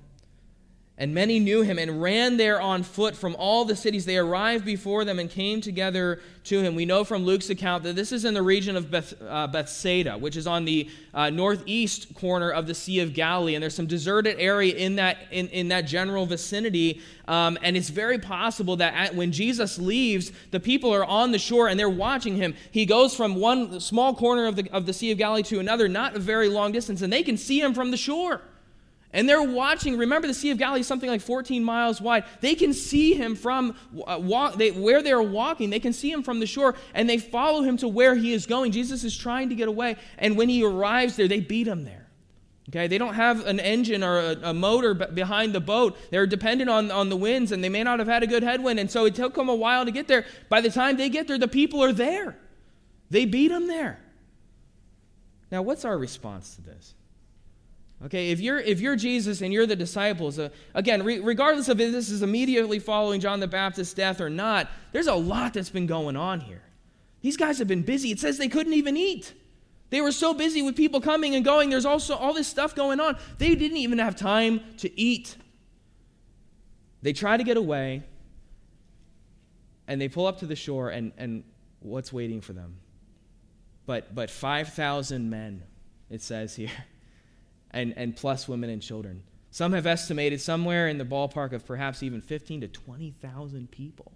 and 0.99 1.13
many 1.13 1.39
knew 1.39 1.61
him 1.61 1.77
and 1.77 2.01
ran 2.01 2.37
there 2.37 2.59
on 2.59 2.81
foot 2.81 3.15
from 3.15 3.35
all 3.37 3.65
the 3.65 3.75
cities. 3.75 4.05
They 4.05 4.17
arrived 4.17 4.65
before 4.65 5.05
them 5.05 5.19
and 5.19 5.29
came 5.29 5.61
together 5.61 6.19
to 6.45 6.61
him. 6.61 6.73
We 6.73 6.85
know 6.85 7.03
from 7.03 7.23
Luke's 7.23 7.51
account 7.51 7.83
that 7.83 7.95
this 7.95 8.11
is 8.11 8.25
in 8.25 8.33
the 8.33 8.41
region 8.41 8.75
of 8.75 8.89
Beth, 8.89 9.13
uh, 9.21 9.45
Bethsaida, 9.45 10.17
which 10.17 10.35
is 10.35 10.47
on 10.47 10.65
the 10.65 10.89
uh, 11.13 11.29
northeast 11.29 12.15
corner 12.15 12.49
of 12.49 12.65
the 12.65 12.73
Sea 12.73 13.01
of 13.01 13.13
Galilee. 13.13 13.53
And 13.53 13.61
there's 13.61 13.75
some 13.75 13.85
deserted 13.85 14.39
area 14.39 14.73
in 14.73 14.95
that, 14.95 15.19
in, 15.29 15.49
in 15.49 15.67
that 15.67 15.81
general 15.81 16.25
vicinity. 16.25 16.99
Um, 17.27 17.59
and 17.61 17.77
it's 17.77 17.89
very 17.89 18.17
possible 18.17 18.77
that 18.77 18.95
at, 18.95 19.13
when 19.13 19.31
Jesus 19.31 19.77
leaves, 19.77 20.31
the 20.49 20.59
people 20.59 20.91
are 20.91 21.05
on 21.05 21.31
the 21.31 21.39
shore 21.39 21.67
and 21.67 21.79
they're 21.79 21.89
watching 21.89 22.37
him. 22.37 22.55
He 22.71 22.87
goes 22.87 23.15
from 23.15 23.35
one 23.35 23.79
small 23.79 24.15
corner 24.15 24.47
of 24.47 24.55
the, 24.55 24.67
of 24.71 24.87
the 24.87 24.93
Sea 24.93 25.11
of 25.11 25.19
Galilee 25.19 25.43
to 25.43 25.59
another, 25.59 25.87
not 25.87 26.15
a 26.15 26.19
very 26.19 26.49
long 26.49 26.71
distance, 26.71 27.03
and 27.03 27.13
they 27.13 27.21
can 27.21 27.37
see 27.37 27.61
him 27.61 27.75
from 27.75 27.91
the 27.91 27.97
shore. 27.97 28.41
And 29.17 29.27
they're 29.27 29.41
watching. 29.41 29.97
Remember, 29.97 30.27
the 30.27 30.33
Sea 30.35 30.51
of 30.51 30.59
Galilee 30.59 30.81
is 30.81 30.87
something 30.87 31.09
like 31.09 31.21
14 31.21 31.63
miles 31.63 31.99
wide. 31.99 32.23
They 32.39 32.53
can 32.53 32.71
see 32.71 33.15
him 33.15 33.35
from 33.35 33.75
uh, 34.05 34.19
walk, 34.21 34.57
they, 34.57 34.69
where 34.69 35.01
they're 35.01 35.23
walking. 35.23 35.71
They 35.71 35.79
can 35.79 35.91
see 35.91 36.11
him 36.11 36.21
from 36.21 36.39
the 36.39 36.45
shore, 36.45 36.75
and 36.93 37.09
they 37.09 37.17
follow 37.17 37.63
him 37.63 37.77
to 37.77 37.87
where 37.87 38.13
he 38.13 38.31
is 38.31 38.45
going. 38.45 38.73
Jesus 38.73 39.03
is 39.03 39.17
trying 39.17 39.49
to 39.49 39.55
get 39.55 39.67
away, 39.67 39.95
and 40.19 40.37
when 40.37 40.49
he 40.49 40.63
arrives 40.63 41.15
there, 41.15 41.27
they 41.27 41.39
beat 41.39 41.67
him 41.67 41.83
there. 41.83 42.05
Okay, 42.69 42.85
they 42.85 42.99
don't 42.99 43.15
have 43.15 43.43
an 43.47 43.59
engine 43.59 44.03
or 44.03 44.19
a, 44.19 44.37
a 44.43 44.53
motor 44.53 44.93
behind 44.93 45.51
the 45.53 45.61
boat. 45.61 45.97
They're 46.11 46.27
dependent 46.27 46.69
on, 46.69 46.91
on 46.91 47.09
the 47.09 47.17
winds, 47.17 47.51
and 47.51 47.63
they 47.63 47.69
may 47.69 47.81
not 47.81 47.97
have 47.97 48.07
had 48.07 48.21
a 48.21 48.27
good 48.27 48.43
headwind, 48.43 48.79
and 48.79 48.91
so 48.91 49.05
it 49.05 49.15
took 49.15 49.33
them 49.33 49.49
a 49.49 49.55
while 49.55 49.83
to 49.83 49.91
get 49.91 50.07
there. 50.07 50.25
By 50.47 50.61
the 50.61 50.69
time 50.69 50.95
they 50.95 51.09
get 51.09 51.27
there, 51.27 51.39
the 51.39 51.47
people 51.47 51.83
are 51.83 51.91
there. 51.93 52.37
They 53.09 53.25
beat 53.25 53.49
him 53.49 53.65
there. 53.65 53.99
Now, 55.51 55.63
what's 55.63 55.85
our 55.85 55.97
response 55.97 56.53
to 56.57 56.61
this? 56.61 56.93
Okay, 58.05 58.29
if 58.29 58.39
you're, 58.39 58.59
if 58.59 58.79
you're 58.79 58.95
Jesus 58.95 59.41
and 59.41 59.51
you're 59.51 59.65
the 59.65 59.75
disciples, 59.75 60.37
uh, 60.37 60.49
again, 60.75 61.03
re- 61.03 61.19
regardless 61.19 61.67
of 61.67 61.81
if 61.81 61.91
this 61.91 62.11
is 62.11 62.21
immediately 62.21 62.77
following 62.77 63.19
John 63.19 63.39
the 63.39 63.47
Baptist's 63.47 63.93
death 63.93 64.21
or 64.21 64.29
not, 64.29 64.69
there's 64.91 65.07
a 65.07 65.15
lot 65.15 65.55
that's 65.55 65.71
been 65.71 65.87
going 65.87 66.15
on 66.15 66.39
here. 66.39 66.61
These 67.21 67.37
guys 67.37 67.57
have 67.57 67.67
been 67.67 67.81
busy. 67.81 68.11
It 68.11 68.19
says 68.19 68.37
they 68.37 68.49
couldn't 68.49 68.73
even 68.73 68.95
eat. 68.95 69.33
They 69.89 70.01
were 70.01 70.11
so 70.11 70.33
busy 70.35 70.61
with 70.61 70.75
people 70.75 71.01
coming 71.01 71.33
and 71.33 71.43
going. 71.43 71.71
There's 71.71 71.85
also 71.85 72.15
all 72.15 72.33
this 72.33 72.47
stuff 72.47 72.75
going 72.75 72.99
on. 72.99 73.17
They 73.39 73.55
didn't 73.55 73.77
even 73.77 73.97
have 73.97 74.15
time 74.15 74.61
to 74.77 74.99
eat. 74.99 75.35
They 77.01 77.13
try 77.13 77.35
to 77.35 77.43
get 77.43 77.57
away, 77.57 78.03
and 79.87 79.99
they 79.99 80.07
pull 80.07 80.27
up 80.27 80.39
to 80.39 80.45
the 80.45 80.55
shore, 80.55 80.89
and, 80.89 81.13
and 81.17 81.43
what's 81.79 82.13
waiting 82.13 82.41
for 82.41 82.53
them? 82.53 82.77
But, 83.87 84.13
but 84.13 84.29
5,000 84.29 85.29
men, 85.29 85.63
it 86.09 86.21
says 86.21 86.55
here 86.55 86.69
and, 87.77 87.93
and 87.95 88.15
plus 88.15 88.47
women 88.47 88.71
and 88.71 88.81
children. 88.81 89.21
Some 89.51 89.73
have 89.73 89.85
estimated 89.85 90.41
somewhere 90.41 90.87
in 90.87 90.97
the 90.97 91.05
ballpark 91.05 91.53
of 91.53 91.65
perhaps 91.65 92.01
even 92.01 92.21
15 92.21 92.61
to 92.61 92.67
20,000 92.67 93.69
people. 93.69 94.11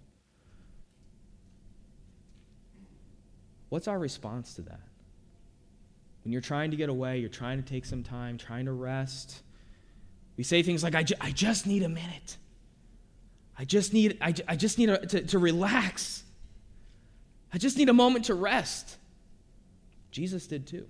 What's 3.68 3.86
our 3.86 3.98
response 3.98 4.54
to 4.54 4.62
that? 4.62 4.80
When 6.24 6.32
you're 6.32 6.42
trying 6.42 6.72
to 6.72 6.76
get 6.76 6.88
away, 6.88 7.18
you're 7.18 7.28
trying 7.28 7.62
to 7.62 7.68
take 7.68 7.84
some 7.84 8.02
time, 8.02 8.36
trying 8.36 8.66
to 8.66 8.72
rest. 8.72 9.42
We 10.36 10.44
say 10.44 10.62
things 10.62 10.82
like, 10.82 10.96
I, 10.96 11.04
ju- 11.04 11.14
I 11.20 11.30
just 11.30 11.66
need 11.66 11.84
a 11.84 11.88
minute. 11.88 12.36
I 13.56 13.64
just 13.64 13.92
need, 13.92 14.18
I, 14.20 14.32
ju- 14.32 14.44
I 14.48 14.56
just 14.56 14.76
need 14.76 14.90
a, 14.90 15.06
to, 15.06 15.22
to 15.28 15.38
relax. 15.38 16.24
I 17.54 17.58
just 17.58 17.78
need 17.78 17.88
a 17.88 17.94
moment 17.94 18.24
to 18.26 18.34
rest. 18.34 18.96
Jesus 20.10 20.48
did 20.48 20.66
too 20.66 20.86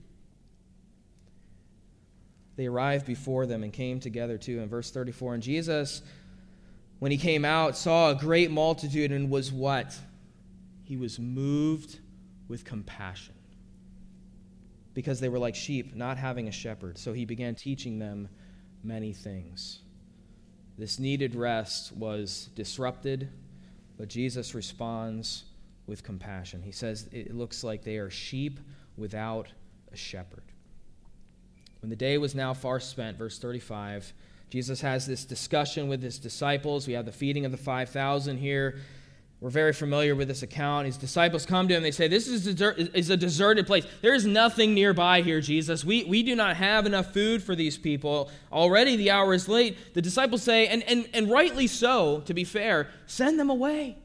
they 2.56 2.66
arrived 2.66 3.06
before 3.06 3.46
them 3.46 3.62
and 3.62 3.72
came 3.72 4.00
together 4.00 4.38
too. 4.38 4.60
In 4.60 4.68
verse 4.68 4.90
34, 4.90 5.34
and 5.34 5.42
Jesus, 5.42 6.02
when 6.98 7.10
he 7.10 7.18
came 7.18 7.44
out, 7.44 7.76
saw 7.76 8.10
a 8.10 8.14
great 8.14 8.50
multitude 8.50 9.10
and 9.10 9.30
was 9.30 9.52
what? 9.52 9.98
He 10.84 10.96
was 10.96 11.18
moved 11.18 11.98
with 12.48 12.64
compassion 12.64 13.34
because 14.94 15.20
they 15.20 15.28
were 15.28 15.38
like 15.38 15.54
sheep, 15.54 15.94
not 15.94 16.18
having 16.18 16.48
a 16.48 16.52
shepherd. 16.52 16.98
So 16.98 17.12
he 17.12 17.24
began 17.24 17.54
teaching 17.54 17.98
them 17.98 18.28
many 18.84 19.12
things. 19.12 19.80
This 20.76 20.98
needed 20.98 21.34
rest 21.34 21.92
was 21.92 22.50
disrupted, 22.54 23.28
but 23.96 24.08
Jesus 24.08 24.54
responds 24.54 25.44
with 25.86 26.02
compassion. 26.02 26.62
He 26.62 26.72
says 26.72 27.08
it 27.12 27.34
looks 27.34 27.64
like 27.64 27.84
they 27.84 27.96
are 27.96 28.10
sheep 28.10 28.60
without 28.96 29.48
a 29.92 29.96
shepherd. 29.96 30.51
When 31.82 31.90
the 31.90 31.96
day 31.96 32.16
was 32.16 32.34
now 32.34 32.54
far 32.54 32.80
spent, 32.80 33.18
verse 33.18 33.38
35, 33.38 34.12
Jesus 34.50 34.80
has 34.82 35.04
this 35.04 35.24
discussion 35.24 35.88
with 35.88 36.02
his 36.02 36.18
disciples. 36.18 36.86
We 36.86 36.92
have 36.92 37.06
the 37.06 37.12
feeding 37.12 37.44
of 37.44 37.50
the 37.50 37.58
5,000 37.58 38.38
here. 38.38 38.78
We're 39.40 39.50
very 39.50 39.72
familiar 39.72 40.14
with 40.14 40.28
this 40.28 40.44
account. 40.44 40.86
His 40.86 40.96
disciples 40.96 41.44
come 41.44 41.66
to 41.66 41.74
him. 41.74 41.82
They 41.82 41.90
say, 41.90 42.06
This 42.06 42.28
is, 42.28 42.44
desert, 42.44 42.78
is 42.78 43.10
a 43.10 43.16
deserted 43.16 43.66
place. 43.66 43.84
There 44.00 44.14
is 44.14 44.24
nothing 44.24 44.72
nearby 44.72 45.22
here, 45.22 45.40
Jesus. 45.40 45.84
We, 45.84 46.04
we 46.04 46.22
do 46.22 46.36
not 46.36 46.54
have 46.54 46.86
enough 46.86 47.12
food 47.12 47.42
for 47.42 47.56
these 47.56 47.76
people. 47.76 48.30
Already 48.52 48.94
the 48.94 49.10
hour 49.10 49.34
is 49.34 49.48
late. 49.48 49.94
The 49.94 50.02
disciples 50.02 50.44
say, 50.44 50.68
and, 50.68 50.84
and, 50.84 51.08
and 51.12 51.28
rightly 51.28 51.66
so, 51.66 52.20
to 52.26 52.34
be 52.34 52.44
fair, 52.44 52.86
send 53.06 53.40
them 53.40 53.50
away. 53.50 53.98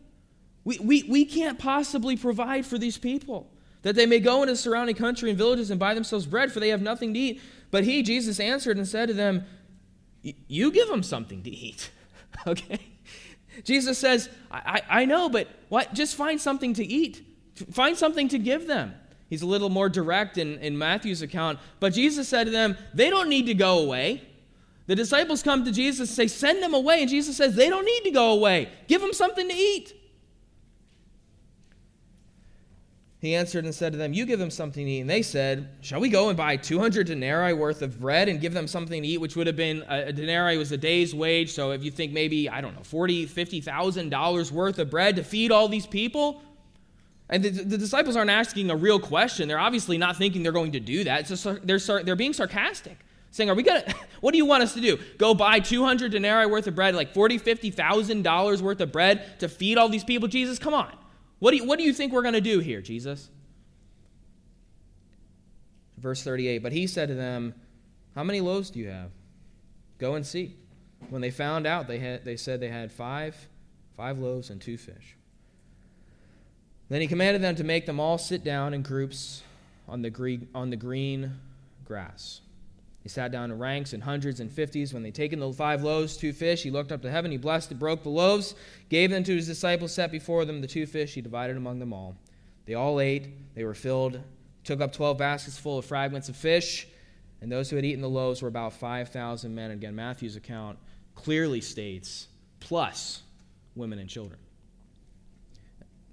We, 0.63 0.79
we, 0.79 1.03
we 1.03 1.25
can't 1.25 1.59
possibly 1.59 2.17
provide 2.17 2.65
for 2.65 2.79
these 2.79 2.97
people, 2.97 3.51
that 3.83 3.95
they 3.95 4.07
may 4.07 4.19
go 4.19 4.41
into 4.41 4.53
the 4.53 4.57
surrounding 4.57 4.95
country 4.95 5.29
and 5.29 5.37
villages 5.37 5.69
and 5.69 5.79
buy 5.79 5.93
themselves 5.93 6.25
bread, 6.25 6.51
for 6.51 6.59
they 6.59 6.69
have 6.69 6.81
nothing 6.81 7.13
to 7.13 7.19
eat. 7.19 7.41
But 7.71 7.83
he, 7.83 8.03
Jesus, 8.03 8.39
answered 8.39 8.77
and 8.77 8.87
said 8.87 9.07
to 9.07 9.13
them, 9.13 9.45
You 10.21 10.71
give 10.71 10.87
them 10.87 11.03
something 11.03 11.43
to 11.43 11.49
eat. 11.49 11.91
okay? 12.47 12.79
Jesus 13.63 13.97
says, 13.97 14.29
I, 14.51 14.81
I, 14.89 15.05
know, 15.05 15.29
but 15.29 15.47
what? 15.69 15.93
Just 15.93 16.15
find 16.15 16.39
something 16.39 16.73
to 16.75 16.85
eat. 16.85 17.25
Find 17.71 17.97
something 17.97 18.27
to 18.29 18.39
give 18.39 18.67
them. 18.67 18.93
He's 19.29 19.41
a 19.41 19.47
little 19.47 19.69
more 19.69 19.89
direct 19.89 20.37
in, 20.37 20.57
in 20.59 20.77
Matthew's 20.77 21.21
account. 21.21 21.59
But 21.79 21.93
Jesus 21.93 22.29
said 22.29 22.45
to 22.45 22.51
them, 22.51 22.77
They 22.93 23.09
don't 23.09 23.29
need 23.29 23.47
to 23.47 23.53
go 23.53 23.79
away. 23.79 24.21
The 24.85 24.95
disciples 24.95 25.43
come 25.43 25.65
to 25.65 25.71
Jesus 25.71 26.09
and 26.09 26.15
say, 26.15 26.27
Send 26.27 26.63
them 26.63 26.73
away. 26.73 27.01
And 27.01 27.09
Jesus 27.09 27.35
says, 27.35 27.55
They 27.55 27.69
don't 27.69 27.85
need 27.85 28.03
to 28.03 28.11
go 28.11 28.31
away. 28.31 28.69
Give 28.87 29.01
them 29.01 29.13
something 29.13 29.47
to 29.47 29.55
eat. 29.55 29.93
He 33.19 33.33
answered 33.33 33.65
and 33.65 33.73
said 33.73 33.93
to 33.93 33.97
them, 33.97 34.13
You 34.13 34.25
give 34.25 34.37
them 34.37 34.51
something 34.51 34.85
to 34.85 34.91
eat. 34.91 35.01
And 35.01 35.09
they 35.09 35.23
said, 35.23 35.69
Shall 35.81 35.99
we 35.99 36.09
go 36.09 36.29
and 36.29 36.37
buy 36.37 36.55
200 36.55 37.07
denarii 37.07 37.53
worth 37.53 37.81
of 37.81 37.99
bread 37.99 38.29
and 38.29 38.39
give 38.39 38.53
them 38.53 38.67
something 38.67 39.01
to 39.01 39.07
eat, 39.07 39.19
which 39.19 39.35
would 39.35 39.47
have 39.47 39.55
been 39.55 39.81
uh, 39.83 40.03
a, 40.07 40.13
denarii 40.13 40.57
was 40.57 40.71
a 40.71 40.77
day's 40.77 41.15
wage. 41.15 41.51
So 41.51 41.71
if 41.71 41.83
you 41.83 41.89
think 41.89 42.11
maybe, 42.11 42.47
I 42.47 42.61
don't 42.61 42.75
know, 42.75 42.83
40, 42.83 43.25
$50,000 43.27 44.51
worth 44.51 44.77
of 44.77 44.89
bread 44.91 45.15
to 45.15 45.23
feed 45.23 45.51
all 45.51 45.67
these 45.67 45.87
people? 45.87 46.41
And 47.29 47.43
the, 47.43 47.49
the, 47.49 47.77
disciples 47.77 48.15
aren't 48.15 48.29
asking 48.29 48.69
a 48.69 48.75
real 48.75 48.99
question. 48.99 49.47
They're 49.47 49.59
obviously 49.59 49.97
not 49.97 50.15
thinking 50.15 50.43
they're 50.43 50.51
going 50.51 50.71
to 50.73 50.79
do 50.79 51.03
that. 51.03 51.21
It's 51.21 51.29
just, 51.29 51.65
they're, 51.65 52.03
they're 52.03 52.15
being 52.15 52.33
sarcastic, 52.33 52.97
saying, 53.31 53.49
Are 53.49 53.55
we 53.55 53.63
going 53.63 53.81
to, 53.87 53.95
what 54.21 54.31
do 54.31 54.37
you 54.37 54.45
want 54.45 54.61
us 54.61 54.75
to 54.75 54.79
do? 54.79 54.99
Go 55.17 55.33
buy 55.33 55.59
200 55.59 56.11
denarii 56.11 56.45
worth 56.45 56.67
of 56.67 56.75
bread, 56.75 56.93
like 56.93 57.15
40, 57.15 57.39
50,000 57.39 58.21
dollars 58.21 58.61
worth 58.61 58.79
of 58.79 58.91
bread 58.91 59.39
to 59.39 59.49
feed 59.49 59.79
all 59.79 59.89
these 59.89 60.03
people? 60.03 60.27
Jesus, 60.27 60.59
come 60.59 60.75
on. 60.75 60.93
What 61.39 61.51
do 61.51 61.57
you, 61.57 61.65
what 61.65 61.77
do 61.77 61.85
you 61.85 61.93
think 61.93 62.13
we're 62.13 62.23
going 62.23 62.33
to 62.33 62.41
do 62.41 62.59
here, 62.59 62.81
Jesus? 62.81 63.29
Verse 65.97 66.23
38 66.23 66.59
But 66.59 66.71
he 66.71 66.87
said 66.87 67.09
to 67.09 67.15
them, 67.15 67.53
How 68.15 68.23
many 68.23 68.41
loaves 68.41 68.69
do 68.69 68.79
you 68.79 68.89
have? 68.89 69.11
Go 69.97 70.15
and 70.15 70.25
see. 70.25 70.55
When 71.09 71.21
they 71.21 71.31
found 71.31 71.67
out, 71.67 71.87
they, 71.87 71.99
had, 71.99 72.25
they 72.25 72.37
said 72.37 72.59
they 72.59 72.69
had 72.69 72.91
five, 72.91 73.35
five 73.95 74.17
loaves 74.17 74.49
and 74.49 74.59
two 74.59 74.77
fish. 74.77 75.15
Then 76.89 77.01
he 77.01 77.07
commanded 77.07 77.41
them 77.41 77.55
to 77.55 77.63
make 77.63 77.85
them 77.85 77.99
all 77.99 78.17
sit 78.17 78.43
down 78.43 78.73
in 78.73 78.81
groups 78.81 79.43
on 79.87 80.01
the 80.01 80.09
green, 80.09 80.47
on 80.55 80.69
the 80.69 80.75
green 80.75 81.39
grass. 81.85 82.41
He 83.07 83.09
sat 83.09 83.31
down 83.31 83.51
in 83.51 83.57
ranks 83.57 83.93
in 83.93 84.01
hundreds 84.01 84.41
and 84.41 84.51
fifties. 84.51 84.93
When 84.93 85.01
they'd 85.01 85.15
taken 85.15 85.39
the 85.39 85.53
five 85.53 85.81
loaves, 85.81 86.17
two 86.17 86.33
fish, 86.33 86.61
he 86.61 86.69
looked 86.69 86.91
up 86.91 87.01
to 87.03 87.09
heaven, 87.09 87.31
he 87.31 87.37
blessed 87.37 87.71
it, 87.71 87.79
broke 87.79 88.03
the 88.03 88.09
loaves, 88.09 88.53
gave 88.89 89.11
them 89.11 89.23
to 89.23 89.33
his 89.33 89.47
disciples, 89.47 89.93
set 89.93 90.11
before 90.11 90.43
them 90.43 90.59
the 90.59 90.67
two 90.67 90.85
fish, 90.85 91.13
he 91.13 91.21
divided 91.21 91.55
among 91.55 91.79
them 91.79 91.93
all. 91.93 92.17
They 92.65 92.73
all 92.73 92.99
ate, 92.99 93.55
they 93.55 93.63
were 93.63 93.73
filled, 93.73 94.19
took 94.65 94.81
up 94.81 94.91
twelve 94.91 95.17
baskets 95.17 95.57
full 95.57 95.77
of 95.77 95.85
fragments 95.85 96.27
of 96.27 96.35
fish, 96.35 96.85
and 97.39 97.49
those 97.49 97.69
who 97.69 97.77
had 97.77 97.85
eaten 97.85 98.01
the 98.01 98.09
loaves 98.09 98.41
were 98.41 98.49
about 98.49 98.73
5,000 98.73 99.55
men. 99.55 99.71
Again, 99.71 99.95
Matthew's 99.95 100.35
account 100.35 100.77
clearly 101.15 101.61
states 101.61 102.27
plus 102.59 103.21
women 103.73 103.99
and 103.99 104.09
children. 104.09 104.41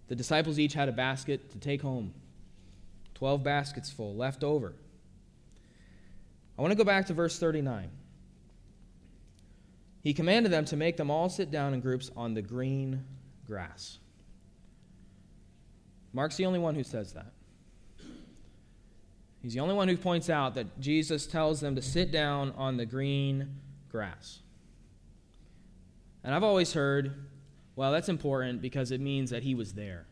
The 0.06 0.14
disciples 0.14 0.60
each 0.60 0.74
had 0.74 0.88
a 0.88 0.92
basket 0.92 1.50
to 1.50 1.58
take 1.58 1.82
home, 1.82 2.14
12 3.14 3.42
baskets 3.42 3.90
full 3.90 4.14
left 4.14 4.44
over. 4.44 4.74
I 6.58 6.62
want 6.62 6.72
to 6.72 6.76
go 6.76 6.84
back 6.84 7.06
to 7.06 7.14
verse 7.14 7.38
39. 7.38 7.90
He 10.02 10.12
commanded 10.12 10.52
them 10.52 10.64
to 10.66 10.76
make 10.76 10.96
them 10.96 11.10
all 11.10 11.28
sit 11.28 11.50
down 11.50 11.74
in 11.74 11.80
groups 11.80 12.10
on 12.16 12.34
the 12.34 12.42
green 12.42 13.04
grass. 13.46 13.98
Mark's 16.12 16.36
the 16.36 16.46
only 16.46 16.58
one 16.58 16.74
who 16.74 16.84
says 16.84 17.12
that. 17.14 17.32
He's 19.42 19.54
the 19.54 19.60
only 19.60 19.74
one 19.74 19.88
who 19.88 19.96
points 19.96 20.30
out 20.30 20.54
that 20.54 20.80
Jesus 20.80 21.26
tells 21.26 21.60
them 21.60 21.74
to 21.74 21.82
sit 21.82 22.12
down 22.12 22.52
on 22.56 22.76
the 22.76 22.86
green 22.86 23.56
grass. 23.90 24.40
And 26.22 26.34
I've 26.34 26.44
always 26.44 26.72
heard 26.72 27.14
well, 27.76 27.90
that's 27.90 28.08
important 28.08 28.62
because 28.62 28.92
it 28.92 29.00
means 29.00 29.30
that 29.30 29.42
he 29.42 29.54
was 29.54 29.72
there. 29.72 30.06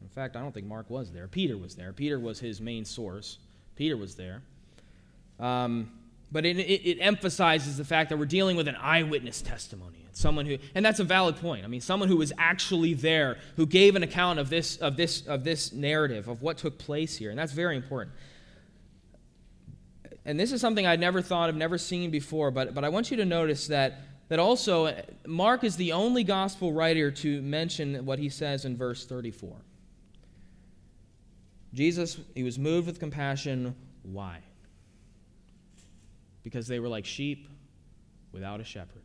In 0.00 0.08
fact, 0.08 0.36
I 0.36 0.40
don't 0.40 0.52
think 0.52 0.66
Mark 0.66 0.88
was 0.88 1.12
there. 1.12 1.28
Peter 1.28 1.58
was 1.58 1.74
there. 1.74 1.92
Peter 1.92 2.18
was 2.18 2.40
his 2.40 2.60
main 2.60 2.84
source. 2.84 3.38
Peter 3.76 3.96
was 3.96 4.14
there. 4.14 4.42
Um, 5.38 5.90
but 6.30 6.44
it, 6.44 6.58
it, 6.58 6.82
it, 6.84 6.98
emphasizes 7.00 7.76
the 7.76 7.84
fact 7.84 8.10
that 8.10 8.18
we're 8.18 8.26
dealing 8.26 8.56
with 8.56 8.68
an 8.68 8.76
eyewitness 8.76 9.40
testimony. 9.40 10.04
It's 10.10 10.20
someone 10.20 10.46
who, 10.46 10.58
and 10.74 10.84
that's 10.84 11.00
a 11.00 11.04
valid 11.04 11.36
point. 11.36 11.64
I 11.64 11.68
mean, 11.68 11.80
someone 11.80 12.08
who 12.08 12.16
was 12.16 12.32
actually 12.36 12.94
there, 12.94 13.38
who 13.56 13.66
gave 13.66 13.96
an 13.96 14.02
account 14.02 14.38
of 14.38 14.50
this, 14.50 14.76
of 14.76 14.96
this, 14.96 15.26
of 15.26 15.44
this 15.44 15.72
narrative, 15.72 16.28
of 16.28 16.42
what 16.42 16.58
took 16.58 16.76
place 16.76 17.16
here. 17.16 17.30
And 17.30 17.38
that's 17.38 17.52
very 17.52 17.76
important. 17.76 18.14
And 20.26 20.38
this 20.38 20.52
is 20.52 20.60
something 20.60 20.86
I'd 20.86 21.00
never 21.00 21.22
thought 21.22 21.48
of, 21.48 21.56
never 21.56 21.78
seen 21.78 22.10
before, 22.10 22.50
but, 22.50 22.74
but 22.74 22.84
I 22.84 22.90
want 22.90 23.10
you 23.10 23.16
to 23.18 23.24
notice 23.24 23.68
that 23.68 24.00
that 24.28 24.38
also 24.38 24.94
Mark 25.26 25.64
is 25.64 25.76
the 25.76 25.92
only 25.92 26.22
gospel 26.22 26.72
writer 26.72 27.10
to 27.10 27.42
mention 27.42 28.04
what 28.04 28.18
he 28.18 28.28
says 28.28 28.64
in 28.64 28.76
verse 28.76 29.06
34. 29.06 29.56
Jesus, 31.74 32.18
he 32.34 32.42
was 32.42 32.58
moved 32.58 32.86
with 32.86 33.00
compassion. 33.00 33.74
Why? 34.02 34.40
Because 36.48 36.66
they 36.66 36.80
were 36.80 36.88
like 36.88 37.04
sheep 37.04 37.46
without 38.32 38.58
a 38.58 38.64
shepherd. 38.64 39.02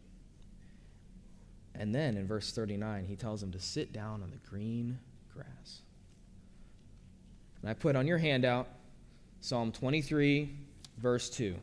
And 1.76 1.94
then 1.94 2.16
in 2.16 2.26
verse 2.26 2.54
39, 2.54 3.04
he 3.06 3.18
tells 3.18 3.42
them 3.42 3.52
to 3.52 3.60
sit 3.60 3.92
down 3.92 4.24
on 4.24 4.32
the 4.32 4.38
green 4.50 4.98
grass. 5.34 5.82
And 7.62 7.70
I 7.70 7.74
put 7.74 7.98
on 7.98 8.08
your 8.08 8.18
handout 8.18 8.70
Psalm 9.42 9.74
23, 9.74 10.56
verse 11.00 11.30
2. 11.32 11.56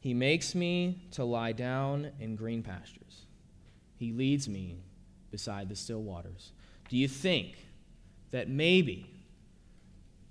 He 0.00 0.14
makes 0.14 0.54
me 0.54 1.02
to 1.10 1.24
lie 1.24 1.50
down 1.50 2.12
in 2.20 2.36
green 2.36 2.62
pastures. 2.62 3.24
He 3.96 4.12
leads 4.12 4.48
me 4.48 4.76
beside 5.32 5.68
the 5.68 5.74
still 5.74 6.02
waters. 6.02 6.52
Do 6.88 6.96
you 6.96 7.08
think 7.08 7.56
that 8.30 8.48
maybe 8.48 9.10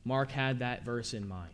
Mark 0.05 0.31
had 0.31 0.59
that 0.59 0.85
verse 0.85 1.13
in 1.13 1.27
mind? 1.27 1.51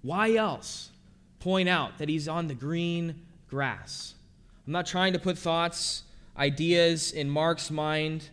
Why 0.00 0.36
else 0.36 0.90
point 1.40 1.68
out 1.68 1.98
that 1.98 2.08
he's 2.08 2.28
on 2.28 2.48
the 2.48 2.54
green 2.54 3.22
grass? 3.48 4.14
I'm 4.66 4.72
not 4.72 4.86
trying 4.86 5.12
to 5.12 5.18
put 5.18 5.38
thoughts, 5.38 6.02
ideas 6.36 7.12
in 7.12 7.30
Mark's 7.30 7.70
mind, 7.70 8.28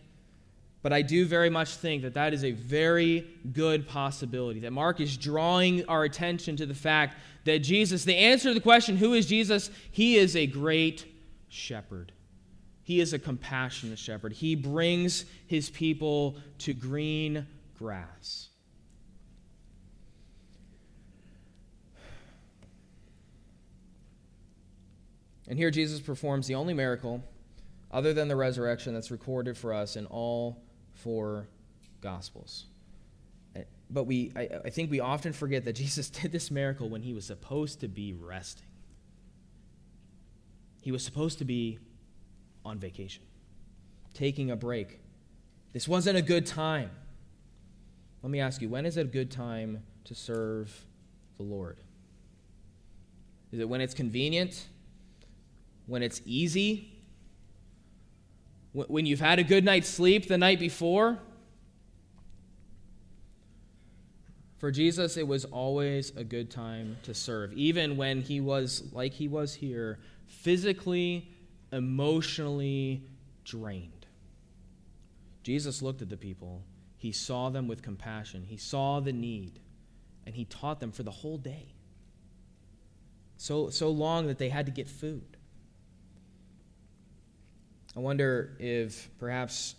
but 0.82 0.92
I 0.92 1.00
do 1.00 1.24
very 1.24 1.48
much 1.48 1.76
think 1.76 2.02
that 2.02 2.14
that 2.14 2.34
is 2.34 2.44
a 2.44 2.50
very 2.50 3.26
good 3.52 3.88
possibility. 3.88 4.60
That 4.60 4.72
Mark 4.72 5.00
is 5.00 5.16
drawing 5.16 5.86
our 5.88 6.04
attention 6.04 6.56
to 6.56 6.66
the 6.66 6.74
fact 6.74 7.16
that 7.44 7.60
Jesus, 7.60 8.04
the 8.04 8.16
answer 8.16 8.50
to 8.50 8.54
the 8.54 8.60
question, 8.60 8.96
who 8.96 9.14
is 9.14 9.26
Jesus? 9.26 9.70
He 9.90 10.16
is 10.16 10.36
a 10.36 10.46
great 10.46 11.06
shepherd. 11.48 12.12
He 12.82 13.00
is 13.00 13.14
a 13.14 13.18
compassionate 13.18 13.98
shepherd. 13.98 14.34
He 14.34 14.54
brings 14.54 15.24
his 15.46 15.70
people 15.70 16.36
to 16.58 16.74
green 16.74 17.46
grass. 17.78 18.48
And 25.48 25.58
here 25.58 25.70
Jesus 25.70 26.00
performs 26.00 26.46
the 26.46 26.54
only 26.54 26.74
miracle 26.74 27.22
other 27.90 28.12
than 28.12 28.28
the 28.28 28.36
resurrection 28.36 28.94
that's 28.94 29.10
recorded 29.10 29.56
for 29.56 29.72
us 29.72 29.96
in 29.96 30.06
all 30.06 30.62
four 30.92 31.46
gospels. 32.00 32.66
But 33.90 34.04
we, 34.04 34.32
I, 34.34 34.48
I 34.64 34.70
think 34.70 34.90
we 34.90 35.00
often 35.00 35.32
forget 35.32 35.64
that 35.64 35.72
Jesus 35.74 36.10
did 36.10 36.32
this 36.32 36.50
miracle 36.50 36.88
when 36.88 37.02
he 37.02 37.12
was 37.12 37.24
supposed 37.24 37.80
to 37.80 37.88
be 37.88 38.12
resting. 38.12 38.66
He 40.80 40.92
was 40.92 41.04
supposed 41.04 41.38
to 41.38 41.44
be 41.44 41.78
on 42.64 42.78
vacation, 42.78 43.22
taking 44.12 44.50
a 44.50 44.56
break. 44.56 45.00
This 45.72 45.88
wasn't 45.88 46.18
a 46.18 46.22
good 46.22 46.46
time. 46.46 46.90
Let 48.22 48.30
me 48.30 48.40
ask 48.40 48.60
you 48.60 48.68
when 48.68 48.86
is 48.86 48.96
it 48.96 49.02
a 49.02 49.04
good 49.04 49.30
time 49.30 49.82
to 50.04 50.14
serve 50.14 50.86
the 51.36 51.42
Lord? 51.42 51.78
Is 53.52 53.60
it 53.60 53.68
when 53.68 53.80
it's 53.80 53.94
convenient? 53.94 54.66
When 55.86 56.02
it's 56.02 56.20
easy? 56.24 56.92
When 58.72 59.06
you've 59.06 59.20
had 59.20 59.38
a 59.38 59.44
good 59.44 59.64
night's 59.64 59.88
sleep 59.88 60.26
the 60.26 60.38
night 60.38 60.58
before? 60.58 61.18
For 64.58 64.70
Jesus, 64.70 65.16
it 65.16 65.28
was 65.28 65.44
always 65.44 66.10
a 66.16 66.24
good 66.24 66.50
time 66.50 66.96
to 67.02 67.12
serve, 67.12 67.52
even 67.52 67.98
when 67.98 68.22
he 68.22 68.40
was, 68.40 68.84
like 68.92 69.12
he 69.12 69.28
was 69.28 69.52
here, 69.52 69.98
physically, 70.26 71.28
emotionally 71.70 73.04
drained. 73.44 74.06
Jesus 75.42 75.82
looked 75.82 76.00
at 76.00 76.08
the 76.08 76.16
people, 76.16 76.62
he 76.96 77.12
saw 77.12 77.50
them 77.50 77.68
with 77.68 77.82
compassion, 77.82 78.44
he 78.48 78.56
saw 78.56 79.00
the 79.00 79.12
need, 79.12 79.60
and 80.24 80.34
he 80.34 80.46
taught 80.46 80.80
them 80.80 80.92
for 80.92 81.02
the 81.02 81.10
whole 81.10 81.36
day. 81.36 81.74
So, 83.36 83.68
so 83.68 83.90
long 83.90 84.26
that 84.28 84.38
they 84.38 84.48
had 84.48 84.64
to 84.64 84.72
get 84.72 84.88
food. 84.88 85.33
I 87.96 88.00
wonder 88.00 88.56
if 88.58 89.08
perhaps 89.20 89.76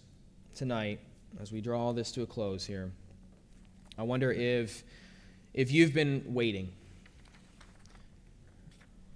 tonight, 0.56 1.01
as 1.41 1.51
we 1.51 1.60
draw 1.60 1.91
this 1.91 2.13
to 2.13 2.21
a 2.21 2.25
close 2.25 2.65
here, 2.65 2.91
I 3.97 4.04
wonder 4.04 4.32
if, 4.32 4.84
if 5.54 5.69
you've 5.69 5.93
been 5.93 6.23
waiting. 6.28 6.71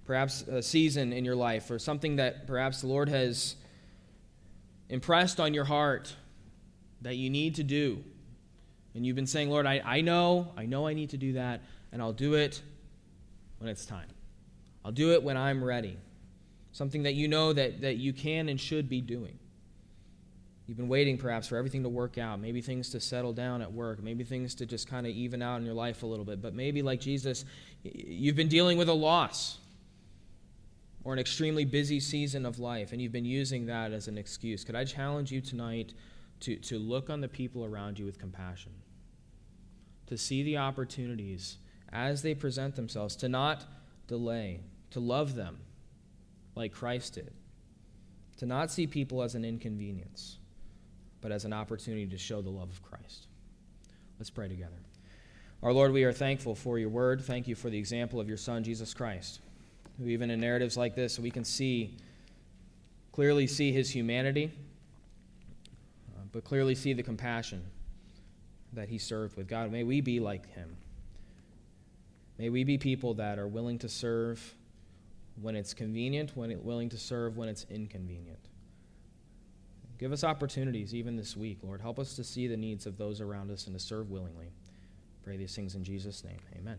Perhaps 0.04 0.42
a 0.42 0.62
season 0.62 1.14
in 1.14 1.24
your 1.24 1.34
life 1.34 1.70
or 1.70 1.78
something 1.78 2.16
that 2.16 2.46
perhaps 2.46 2.82
the 2.82 2.88
Lord 2.88 3.08
has 3.08 3.56
impressed 4.90 5.40
on 5.40 5.54
your 5.54 5.64
heart 5.64 6.14
that 7.00 7.16
you 7.16 7.30
need 7.30 7.54
to 7.54 7.62
do. 7.62 8.04
And 8.94 9.06
you've 9.06 9.16
been 9.16 9.26
saying, 9.26 9.48
Lord, 9.48 9.64
I, 9.64 9.80
I 9.82 10.00
know, 10.02 10.52
I 10.58 10.66
know 10.66 10.86
I 10.86 10.92
need 10.92 11.10
to 11.10 11.16
do 11.16 11.34
that, 11.34 11.62
and 11.90 12.02
I'll 12.02 12.12
do 12.12 12.34
it 12.34 12.60
when 13.58 13.70
it's 13.70 13.86
time. 13.86 14.08
I'll 14.84 14.92
do 14.92 15.14
it 15.14 15.22
when 15.22 15.38
I'm 15.38 15.64
ready. 15.64 15.96
Something 16.72 17.02
that 17.02 17.14
you 17.14 17.28
know 17.28 17.52
that, 17.52 17.80
that 17.80 17.96
you 17.96 18.12
can 18.12 18.48
and 18.48 18.60
should 18.60 18.88
be 18.88 19.00
doing. 19.00 19.38
You've 20.66 20.76
been 20.76 20.88
waiting 20.88 21.18
perhaps 21.18 21.48
for 21.48 21.56
everything 21.56 21.82
to 21.82 21.88
work 21.88 22.16
out, 22.16 22.38
maybe 22.38 22.60
things 22.60 22.90
to 22.90 23.00
settle 23.00 23.32
down 23.32 23.60
at 23.60 23.72
work, 23.72 24.00
maybe 24.00 24.22
things 24.22 24.54
to 24.54 24.66
just 24.66 24.88
kind 24.88 25.04
of 25.04 25.12
even 25.12 25.42
out 25.42 25.56
in 25.56 25.64
your 25.64 25.74
life 25.74 26.04
a 26.04 26.06
little 26.06 26.24
bit. 26.24 26.40
But 26.40 26.54
maybe, 26.54 26.80
like 26.80 27.00
Jesus, 27.00 27.44
you've 27.82 28.36
been 28.36 28.48
dealing 28.48 28.78
with 28.78 28.88
a 28.88 28.94
loss 28.94 29.58
or 31.02 31.12
an 31.12 31.18
extremely 31.18 31.64
busy 31.64 31.98
season 31.98 32.46
of 32.46 32.60
life, 32.60 32.92
and 32.92 33.02
you've 33.02 33.10
been 33.10 33.24
using 33.24 33.66
that 33.66 33.90
as 33.90 34.06
an 34.06 34.16
excuse. 34.16 34.62
Could 34.62 34.76
I 34.76 34.84
challenge 34.84 35.32
you 35.32 35.40
tonight 35.40 35.92
to, 36.40 36.54
to 36.54 36.78
look 36.78 37.10
on 37.10 37.20
the 37.20 37.26
people 37.28 37.64
around 37.64 37.98
you 37.98 38.04
with 38.04 38.20
compassion, 38.20 38.70
to 40.06 40.16
see 40.16 40.44
the 40.44 40.58
opportunities 40.58 41.56
as 41.92 42.22
they 42.22 42.32
present 42.32 42.76
themselves, 42.76 43.16
to 43.16 43.28
not 43.28 43.64
delay, 44.06 44.60
to 44.92 45.00
love 45.00 45.34
them 45.34 45.58
like 46.60 46.74
Christ 46.74 47.14
did, 47.14 47.32
to 48.36 48.44
not 48.44 48.70
see 48.70 48.86
people 48.86 49.22
as 49.22 49.34
an 49.34 49.46
inconvenience, 49.46 50.36
but 51.22 51.32
as 51.32 51.46
an 51.46 51.54
opportunity 51.54 52.06
to 52.06 52.18
show 52.18 52.42
the 52.42 52.50
love 52.50 52.68
of 52.68 52.82
Christ. 52.82 53.28
Let's 54.18 54.28
pray 54.28 54.46
together. 54.46 54.76
Our 55.62 55.72
Lord, 55.72 55.92
we 55.92 56.04
are 56.04 56.12
thankful 56.12 56.54
for 56.54 56.78
your 56.78 56.90
word. 56.90 57.22
Thank 57.22 57.48
you 57.48 57.54
for 57.54 57.70
the 57.70 57.78
example 57.78 58.20
of 58.20 58.28
your 58.28 58.36
Son, 58.36 58.62
Jesus 58.62 58.92
Christ, 58.92 59.40
who, 59.98 60.08
even 60.08 60.30
in 60.30 60.38
narratives 60.38 60.76
like 60.76 60.94
this, 60.94 61.18
we 61.18 61.30
can 61.30 61.44
see, 61.44 61.96
clearly 63.12 63.46
see 63.46 63.72
his 63.72 63.90
humanity, 63.90 64.52
uh, 66.14 66.24
but 66.30 66.44
clearly 66.44 66.74
see 66.74 66.92
the 66.92 67.02
compassion 67.02 67.64
that 68.74 68.90
he 68.90 68.98
served 68.98 69.34
with. 69.38 69.48
God, 69.48 69.72
may 69.72 69.82
we 69.82 70.02
be 70.02 70.20
like 70.20 70.54
him. 70.54 70.76
May 72.38 72.50
we 72.50 72.64
be 72.64 72.76
people 72.76 73.14
that 73.14 73.38
are 73.38 73.48
willing 73.48 73.78
to 73.78 73.88
serve 73.88 74.54
when 75.40 75.56
it's 75.56 75.74
convenient, 75.74 76.36
when 76.36 76.50
it, 76.50 76.62
willing 76.62 76.88
to 76.90 76.98
serve 76.98 77.36
when 77.36 77.48
it's 77.48 77.66
inconvenient. 77.70 78.48
Give 79.98 80.12
us 80.12 80.24
opportunities 80.24 80.94
even 80.94 81.16
this 81.16 81.36
week, 81.36 81.58
Lord. 81.62 81.80
Help 81.80 81.98
us 81.98 82.16
to 82.16 82.24
see 82.24 82.46
the 82.46 82.56
needs 82.56 82.86
of 82.86 82.96
those 82.96 83.20
around 83.20 83.50
us 83.50 83.66
and 83.66 83.78
to 83.78 83.80
serve 83.80 84.10
willingly. 84.10 84.50
Pray 85.22 85.36
these 85.36 85.54
things 85.54 85.74
in 85.74 85.84
Jesus' 85.84 86.24
name. 86.24 86.38
Amen. 86.56 86.78